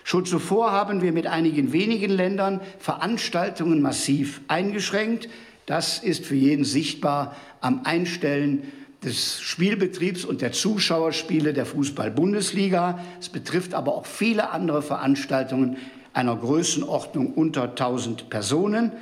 Schon 0.06 0.26
zuvor 0.26 0.72
haben 0.72 1.02
wir 1.02 1.12
mit 1.12 1.28
einigen 1.28 1.74
wenigen 1.74 2.10
Ländern 2.10 2.62
Veranstaltungen 2.80 3.82
massiv 3.82 4.40
eingeschränkt. 4.48 5.28
Das 5.70 6.00
ist 6.00 6.26
für 6.26 6.34
jeden 6.34 6.66
sichtbar 6.66 7.36
am 7.62 7.82
Einstellen 7.84 8.72
des 9.04 9.40
Spielbetriebs 9.40 10.26
und 10.26 10.42
der 10.42 10.52
Zuschauerspiele 10.52 11.54
der 11.54 11.68
Fußball-Bundesliga. 11.68 12.98
Es 13.20 13.30
betrifft 13.30 13.76
aber 13.76 13.94
auch 13.94 14.08
viele 14.08 14.50
andere 14.50 14.82
Veranstaltungen 14.82 15.78
einer 16.12 16.36
Größenordnung 16.36 17.36
unter 17.36 17.66
1000 17.66 18.32
Personen. 18.32 18.94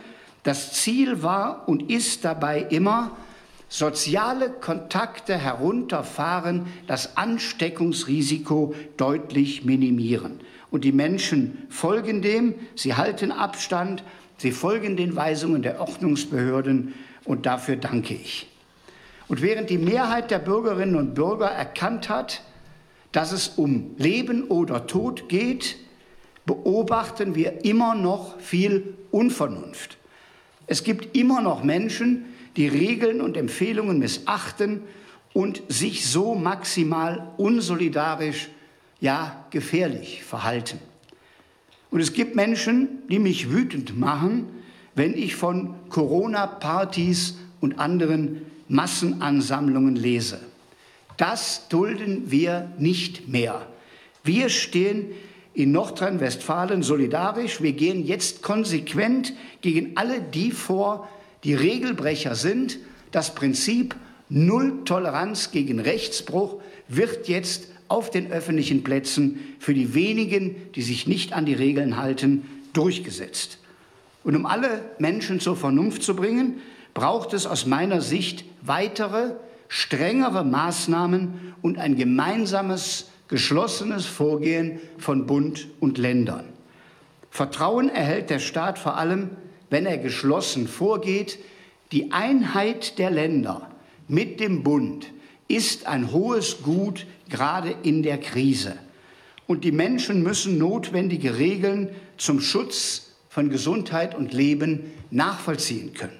Das 0.43 0.73
Ziel 0.73 1.23
war 1.23 1.69
und 1.69 1.89
ist 1.89 2.25
dabei 2.25 2.59
immer, 2.69 3.15
soziale 3.69 4.49
Kontakte 4.49 5.37
herunterfahren, 5.37 6.65
das 6.85 7.15
Ansteckungsrisiko 7.15 8.75
deutlich 8.97 9.63
minimieren. 9.63 10.41
Und 10.69 10.83
die 10.83 10.91
Menschen 10.91 11.65
folgen 11.69 12.21
dem, 12.21 12.55
sie 12.75 12.95
halten 12.95 13.31
Abstand, 13.31 14.03
Sie 14.37 14.51
folgen 14.51 14.97
den 14.97 15.15
Weisungen 15.15 15.61
der 15.61 15.79
Ordnungsbehörden 15.79 16.93
und 17.25 17.45
dafür 17.45 17.75
danke 17.75 18.13
ich. 18.13 18.47
Und 19.27 19.41
während 19.41 19.69
die 19.69 19.77
Mehrheit 19.77 20.31
der 20.31 20.39
Bürgerinnen 20.39 20.95
und 20.95 21.15
Bürger 21.15 21.47
erkannt 21.47 22.07
hat, 22.07 22.43
dass 23.11 23.31
es 23.31 23.49
um 23.49 23.95
Leben 23.97 24.45
oder 24.45 24.87
Tod 24.87 25.27
geht, 25.27 25.77
beobachten 26.45 27.35
wir 27.35 27.65
immer 27.65 27.95
noch 27.95 28.39
viel 28.39 28.95
Unvernunft. 29.11 29.97
Es 30.67 30.83
gibt 30.83 31.15
immer 31.17 31.41
noch 31.41 31.63
Menschen, 31.63 32.25
die 32.55 32.67
Regeln 32.67 33.21
und 33.21 33.37
Empfehlungen 33.37 33.99
missachten 33.99 34.81
und 35.33 35.61
sich 35.67 36.07
so 36.07 36.35
maximal 36.35 37.33
unsolidarisch, 37.37 38.49
ja 38.99 39.45
gefährlich 39.51 40.23
verhalten. 40.23 40.79
Und 41.89 42.01
es 42.01 42.13
gibt 42.13 42.35
Menschen, 42.35 43.07
die 43.09 43.19
mich 43.19 43.51
wütend 43.51 43.97
machen, 43.97 44.47
wenn 44.95 45.13
ich 45.15 45.35
von 45.35 45.75
Corona-Partys 45.89 47.37
und 47.61 47.79
anderen 47.79 48.41
Massenansammlungen 48.67 49.95
lese. 49.95 50.39
Das 51.17 51.67
dulden 51.69 52.29
wir 52.29 52.71
nicht 52.77 53.27
mehr. 53.27 53.65
Wir 54.23 54.49
stehen 54.49 55.07
in 55.53 55.71
Nordrhein-Westfalen 55.71 56.83
solidarisch. 56.83 57.61
Wir 57.61 57.71
gehen 57.71 58.05
jetzt 58.05 58.43
konsequent 58.43 59.33
gegen 59.61 59.95
alle 59.95 60.21
die 60.21 60.51
vor, 60.51 61.09
die 61.43 61.55
Regelbrecher 61.55 62.35
sind. 62.35 62.77
Das 63.11 63.33
Prinzip 63.33 63.95
Null 64.29 64.83
Toleranz 64.83 65.51
gegen 65.51 65.79
Rechtsbruch 65.79 66.61
wird 66.87 67.27
jetzt 67.27 67.69
auf 67.87 68.09
den 68.11 68.31
öffentlichen 68.31 68.83
Plätzen 68.83 69.55
für 69.59 69.73
die 69.73 69.93
wenigen, 69.93 70.55
die 70.73 70.81
sich 70.81 71.07
nicht 71.07 71.33
an 71.33 71.45
die 71.45 71.53
Regeln 71.53 71.97
halten, 71.97 72.45
durchgesetzt. 72.73 73.59
Und 74.23 74.35
um 74.35 74.45
alle 74.45 74.81
Menschen 74.99 75.39
zur 75.39 75.55
Vernunft 75.55 76.03
zu 76.03 76.15
bringen, 76.15 76.55
braucht 76.93 77.33
es 77.33 77.45
aus 77.45 77.65
meiner 77.65 78.01
Sicht 78.01 78.43
weitere, 78.61 79.35
strengere 79.67 80.43
Maßnahmen 80.43 81.53
und 81.61 81.77
ein 81.77 81.95
gemeinsames, 81.95 83.09
geschlossenes 83.27 84.05
Vorgehen 84.05 84.79
von 84.97 85.25
Bund 85.25 85.67
und 85.79 85.97
Ländern. 85.97 86.45
Vertrauen 87.29 87.89
erhält 87.89 88.29
der 88.29 88.39
Staat 88.39 88.79
vor 88.79 88.97
allem, 88.97 89.29
wenn 89.69 89.85
er 89.85 89.97
geschlossen 89.97 90.67
vorgeht. 90.67 91.39
Die 91.91 92.11
Einheit 92.11 92.97
der 92.99 93.11
Länder 93.11 93.69
mit 94.07 94.39
dem 94.39 94.63
Bund 94.63 95.11
ist 95.47 95.87
ein 95.87 96.11
hohes 96.11 96.61
Gut 96.61 97.05
gerade 97.29 97.75
in 97.83 98.03
der 98.03 98.19
Krise. 98.19 98.77
Und 99.47 99.63
die 99.63 99.71
Menschen 99.71 100.23
müssen 100.23 100.57
notwendige 100.57 101.37
Regeln 101.37 101.89
zum 102.17 102.41
Schutz 102.41 103.13
von 103.29 103.49
Gesundheit 103.49 104.15
und 104.15 104.33
Leben 104.33 104.91
nachvollziehen 105.09 105.93
können. 105.93 106.19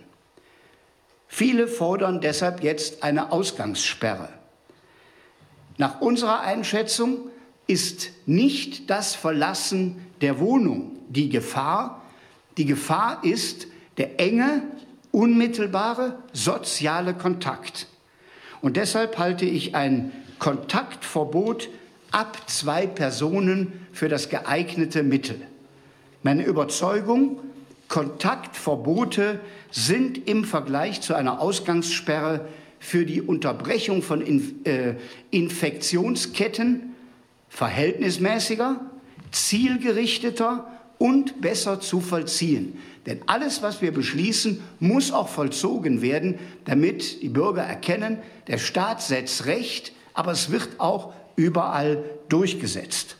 Viele 1.27 1.67
fordern 1.67 2.21
deshalb 2.21 2.63
jetzt 2.63 3.03
eine 3.03 3.31
Ausgangssperre. 3.31 4.29
Nach 5.77 5.99
unserer 5.99 6.39
Einschätzung 6.41 7.29
ist 7.67 8.11
nicht 8.25 8.89
das 8.89 9.13
Verlassen 9.13 9.97
der 10.21 10.39
Wohnung 10.39 10.97
die 11.09 11.29
Gefahr. 11.29 12.01
Die 12.57 12.65
Gefahr 12.65 13.23
ist 13.23 13.67
der 13.97 14.19
enge, 14.19 14.63
unmittelbare 15.11 16.17
soziale 16.33 17.13
Kontakt. 17.13 17.87
Und 18.61 18.77
deshalb 18.77 19.17
halte 19.17 19.45
ich 19.45 19.75
ein 19.75 20.11
Kontaktverbot 20.39 21.69
ab 22.11 22.37
zwei 22.47 22.87
Personen 22.87 23.87
für 23.91 24.09
das 24.09 24.29
geeignete 24.29 25.03
Mittel. 25.03 25.41
Meine 26.23 26.43
Überzeugung, 26.43 27.39
Kontaktverbote 27.87 29.39
sind 29.71 30.27
im 30.27 30.43
Vergleich 30.43 31.01
zu 31.01 31.15
einer 31.15 31.39
Ausgangssperre 31.39 32.47
für 32.79 33.05
die 33.05 33.21
Unterbrechung 33.21 34.01
von 34.01 34.21
äh, 34.65 34.95
Infektionsketten 35.31 36.95
verhältnismäßiger, 37.49 38.81
zielgerichteter 39.31 40.71
und 40.97 41.41
besser 41.41 41.79
zu 41.79 42.01
vollziehen. 42.01 42.77
Denn 43.07 43.21
alles, 43.25 43.61
was 43.61 43.81
wir 43.81 43.93
beschließen, 43.93 44.61
muss 44.81 45.13
auch 45.13 45.29
vollzogen 45.29 46.01
werden, 46.01 46.37
damit 46.65 47.21
die 47.21 47.29
Bürger 47.29 47.63
erkennen, 47.63 48.17
der 48.47 48.57
Staat 48.57 49.01
setzt 49.01 49.45
Recht, 49.45 49.93
aber 50.13 50.33
es 50.33 50.51
wird 50.51 50.67
auch 50.77 51.13
überall 51.37 52.03
durchgesetzt. 52.27 53.15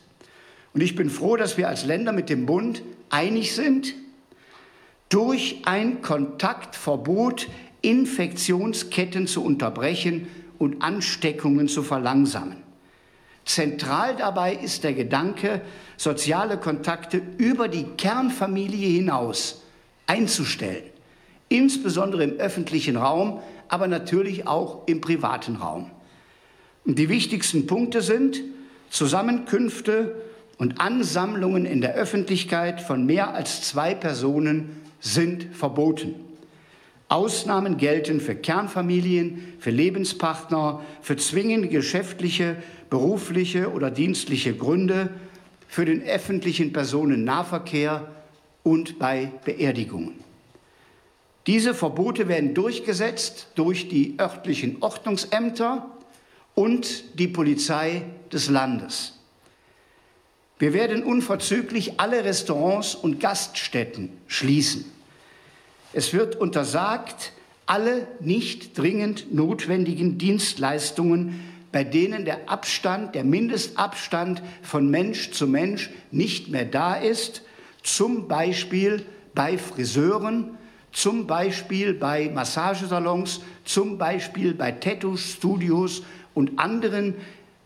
Und 0.74 0.82
ich 0.82 0.96
bin 0.96 1.10
froh, 1.10 1.38
dass 1.38 1.58
wir 1.58 1.70
als 1.70 1.86
Länder 1.86 2.12
mit 2.12 2.30
dem 2.30 2.46
Bund 2.46 2.82
einig 3.10 3.56
sind, 3.56 3.96
durch 5.08 5.62
ein 5.64 6.02
Kontaktverbot 6.02 7.48
Infektionsketten 7.82 9.26
zu 9.26 9.42
unterbrechen 9.42 10.28
und 10.58 10.82
Ansteckungen 10.82 11.70
zu 11.70 11.82
verlangsamen. 11.82 12.58
Zentral 13.46 14.18
dabei 14.18 14.54
ist 14.54 14.84
der 14.84 14.94
Gedanke, 14.94 15.62
soziale 15.96 16.58
Kontakte 16.58 17.22
über 17.38 17.70
die 17.70 17.86
Kernfamilie 17.96 18.90
hinaus 18.90 19.64
einzustellen, 20.08 20.84
insbesondere 21.50 22.24
im 22.24 22.38
öffentlichen 22.38 22.98
Raum, 22.98 23.42
aber 23.68 23.88
natürlich 23.88 24.48
auch 24.48 24.88
im 24.88 25.02
privaten 25.02 25.58
Raum. 25.58 25.92
Die 26.86 27.10
wichtigsten 27.10 27.68
Punkte 27.68 28.02
sind 28.02 28.42
Zusammenkünfte 28.90 30.16
und 30.58 30.80
Ansammlungen 30.80 31.66
in 31.66 31.82
der 31.82 31.94
Öffentlichkeit 31.94 32.82
von 32.82 33.06
mehr 33.06 33.34
als 33.34 33.62
zwei 33.62 33.94
Personen 33.94 34.82
sind 35.00 35.56
verboten. 35.56 36.16
Ausnahmen 37.10 37.78
gelten 37.78 38.20
für 38.20 38.36
Kernfamilien, 38.36 39.54
für 39.60 39.70
Lebenspartner, 39.70 40.82
für 41.02 41.16
zwingende 41.16 41.68
geschäftliche, 41.68 42.58
berufliche 42.90 43.72
oder 43.72 43.92
dienstliche 43.92 44.54
Gründe, 44.54 45.10
für 45.68 45.86
den 45.86 46.02
öffentlichen 46.04 46.74
Personennahverkehr 46.74 48.08
und 48.68 49.00
bei 49.00 49.32
Beerdigungen. 49.46 50.16
Diese 51.48 51.74
Verbote 51.74 52.28
werden 52.28 52.54
durchgesetzt 52.54 53.48
durch 53.56 53.88
die 53.88 54.16
örtlichen 54.20 54.82
Ordnungsämter 54.82 55.90
und 56.54 57.18
die 57.18 57.30
Polizei 57.30 58.04
des 58.30 58.50
Landes. 58.50 59.14
Wir 60.60 60.74
werden 60.74 61.04
unverzüglich 61.04 61.98
alle 61.98 62.26
Restaurants 62.26 62.94
und 62.94 63.22
Gaststätten 63.22 64.10
schließen. 64.28 64.84
Es 65.94 66.12
wird 66.12 66.36
untersagt, 66.36 67.32
alle 67.68 68.06
nicht 68.20 68.78
dringend 68.78 69.34
notwendigen 69.34 70.18
Dienstleistungen, 70.18 71.40
bei 71.72 71.86
denen 71.86 72.26
der 72.26 72.50
Abstand, 72.50 73.16
der 73.16 73.24
Mindestabstand 73.24 74.42
von 74.62 74.90
Mensch 74.90 75.32
zu 75.32 75.48
Mensch 75.48 75.90
nicht 76.12 76.50
mehr 76.50 76.66
da 76.66 76.96
ist, 76.96 77.44
zum 77.88 78.28
Beispiel 78.28 79.06
bei 79.34 79.58
Friseuren, 79.58 80.58
zum 80.92 81.28
Beispiel 81.28 81.94
bei 81.94 82.30
Massagesalons, 82.30 83.42
zum 83.64 83.98
Beispiel 83.98 84.54
bei 84.54 84.72
Tattoo-Studios 84.72 86.04
und 86.34 86.60
anderen 86.60 87.16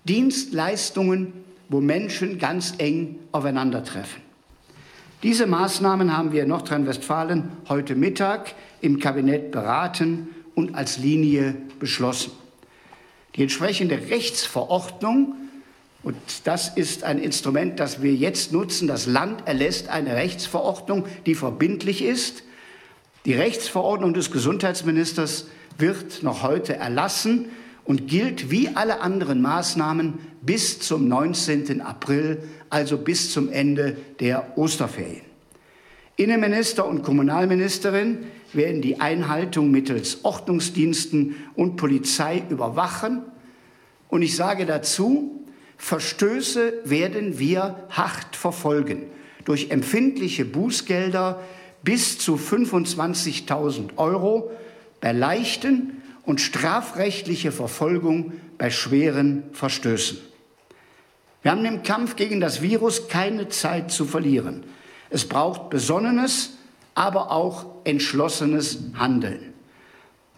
Dienstleistungen, 0.04 1.34
wo 1.70 1.80
Menschen 1.80 2.38
ganz 2.38 2.74
eng 2.78 3.20
aufeinandertreffen. 3.32 4.22
Diese 5.24 5.46
Maßnahmen 5.46 6.16
haben 6.16 6.32
wir 6.32 6.44
in 6.44 6.50
Nordrhein-Westfalen 6.50 7.50
heute 7.70 7.96
Mittag 7.96 8.54
im 8.82 9.00
Kabinett 9.00 9.52
beraten 9.52 10.30
und 10.56 10.76
als 10.76 10.98
Linie 10.98 11.56
beschlossen. 11.80 12.32
Die 13.36 13.44
entsprechende 13.44 13.96
Rechtsverordnung, 14.10 15.36
und 16.04 16.16
das 16.46 16.70
ist 16.70 17.04
ein 17.04 17.20
Instrument, 17.20 17.80
das 17.80 18.02
wir 18.02 18.14
jetzt 18.14 18.52
nutzen, 18.52 18.88
das 18.88 19.06
Land 19.06 19.48
erlässt 19.48 19.90
eine 19.90 20.16
Rechtsverordnung, 20.16 21.06
die 21.26 21.36
verbindlich 21.36 22.04
ist. 22.04 22.44
Die 23.26 23.34
Rechtsverordnung 23.34 24.16
des 24.16 24.32
Gesundheitsministers 24.32 25.46
wird 25.78 26.24
noch 26.24 26.42
heute 26.42 26.76
erlassen 26.76 27.50
und 27.86 28.08
gilt 28.08 28.50
wie 28.50 28.70
alle 28.70 29.02
anderen 29.02 29.42
Maßnahmen 29.42 30.16
bis 30.42 30.80
zum 30.80 31.08
19. 31.08 31.82
April, 31.82 32.44
also 32.72 32.98
bis 32.98 33.32
zum 33.32 33.52
Ende 33.52 33.96
der 34.20 34.58
Osterferien. 34.58 35.22
Innenminister 36.16 36.88
und 36.88 37.04
Kommunalministerin 37.04 38.26
werden 38.54 38.82
die 38.82 39.00
Einhaltung 39.00 39.70
mittels 39.70 40.26
Ordnungsdiensten 40.26 41.36
und 41.56 41.78
Polizei 41.78 42.44
überwachen. 42.50 43.22
Und 44.10 44.24
ich 44.24 44.36
sage 44.36 44.66
dazu, 44.66 45.41
Verstöße 45.82 46.74
werden 46.86 47.40
wir 47.40 47.76
hart 47.90 48.36
verfolgen 48.36 49.08
durch 49.46 49.72
empfindliche 49.72 50.46
Bußgelder 50.46 51.42
bis 51.82 52.20
zu 52.20 52.36
25.000 52.36 53.98
Euro 53.98 54.52
bei 55.02 55.12
leichten 55.12 56.04
und 56.24 56.40
strafrechtliche 56.40 57.52
Verfolgung 57.52 58.34
bei 58.60 58.70
schweren 58.70 59.42
Verstößen. 59.54 60.20
Wir 61.42 61.50
haben 61.50 61.66
im 61.66 61.82
Kampf 61.82 62.16
gegen 62.16 62.40
das 62.40 62.62
Virus 62.62 63.08
keine 63.08 63.50
Zeit 63.50 63.92
zu 63.92 64.06
verlieren. 64.06 64.64
Es 65.10 65.28
braucht 65.28 65.72
besonnenes, 65.72 66.58
aber 66.94 67.32
auch 67.32 67.66
entschlossenes 67.86 68.78
Handeln. 68.94 69.52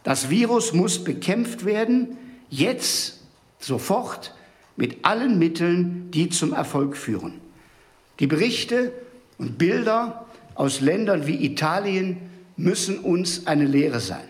Das 0.03 0.29
Virus 0.29 0.71
muss 0.71 1.03
bekämpft 1.03 1.65
werden, 1.65 2.17
jetzt, 2.49 3.19
sofort, 3.60 4.34
mit 4.76 5.06
allen 5.06 5.40
Mitteln, 5.40 6.10
die 6.12 6.30
zum 6.30 6.54
Erfolg 6.54 6.98
führen. 6.98 7.42
Die 8.20 8.28
Berichte 8.28 8.92
und 9.38 9.58
Bilder 9.58 10.26
aus 10.56 10.82
Ländern 10.82 11.28
wie 11.28 11.46
Italien 11.46 12.18
müssen 12.58 13.00
uns 13.00 13.48
eine 13.48 13.66
Lehre 13.66 14.00
sein. 14.00 14.24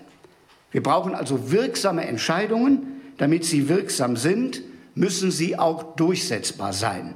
Wir 0.72 0.82
brauchen 0.82 1.14
also 1.16 1.52
wirksame 1.52 2.06
Entscheidungen. 2.06 2.88
Damit 3.18 3.46
sie 3.46 3.70
wirksam 3.70 4.18
sind, 4.18 4.64
müssen 4.96 5.30
sie 5.30 5.58
auch 5.58 5.96
durchsetzbar 5.96 6.74
sein. 6.74 7.14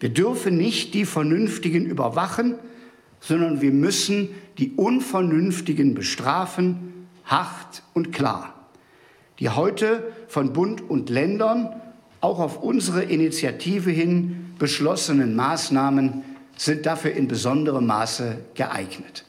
Wir 0.00 0.08
dürfen 0.08 0.56
nicht 0.56 0.94
die 0.94 1.04
Vernünftigen 1.04 1.84
überwachen, 1.84 2.54
sondern 3.20 3.60
wir 3.60 3.72
müssen 3.72 4.30
die 4.58 4.72
Unvernünftigen 4.72 5.94
bestrafen, 5.94 7.06
hart 7.24 7.82
und 7.94 8.12
klar. 8.12 8.68
Die 9.38 9.50
heute 9.50 10.12
von 10.28 10.52
Bund 10.52 10.80
und 10.88 11.10
Ländern 11.10 11.80
auch 12.22 12.38
auf 12.38 12.62
unsere 12.62 13.02
Initiative 13.02 13.90
hin 13.90 14.54
beschlossenen 14.58 15.36
Maßnahmen 15.36 16.22
sind 16.56 16.86
dafür 16.86 17.12
in 17.12 17.28
besonderem 17.28 17.86
Maße 17.86 18.38
geeignet. 18.54 19.24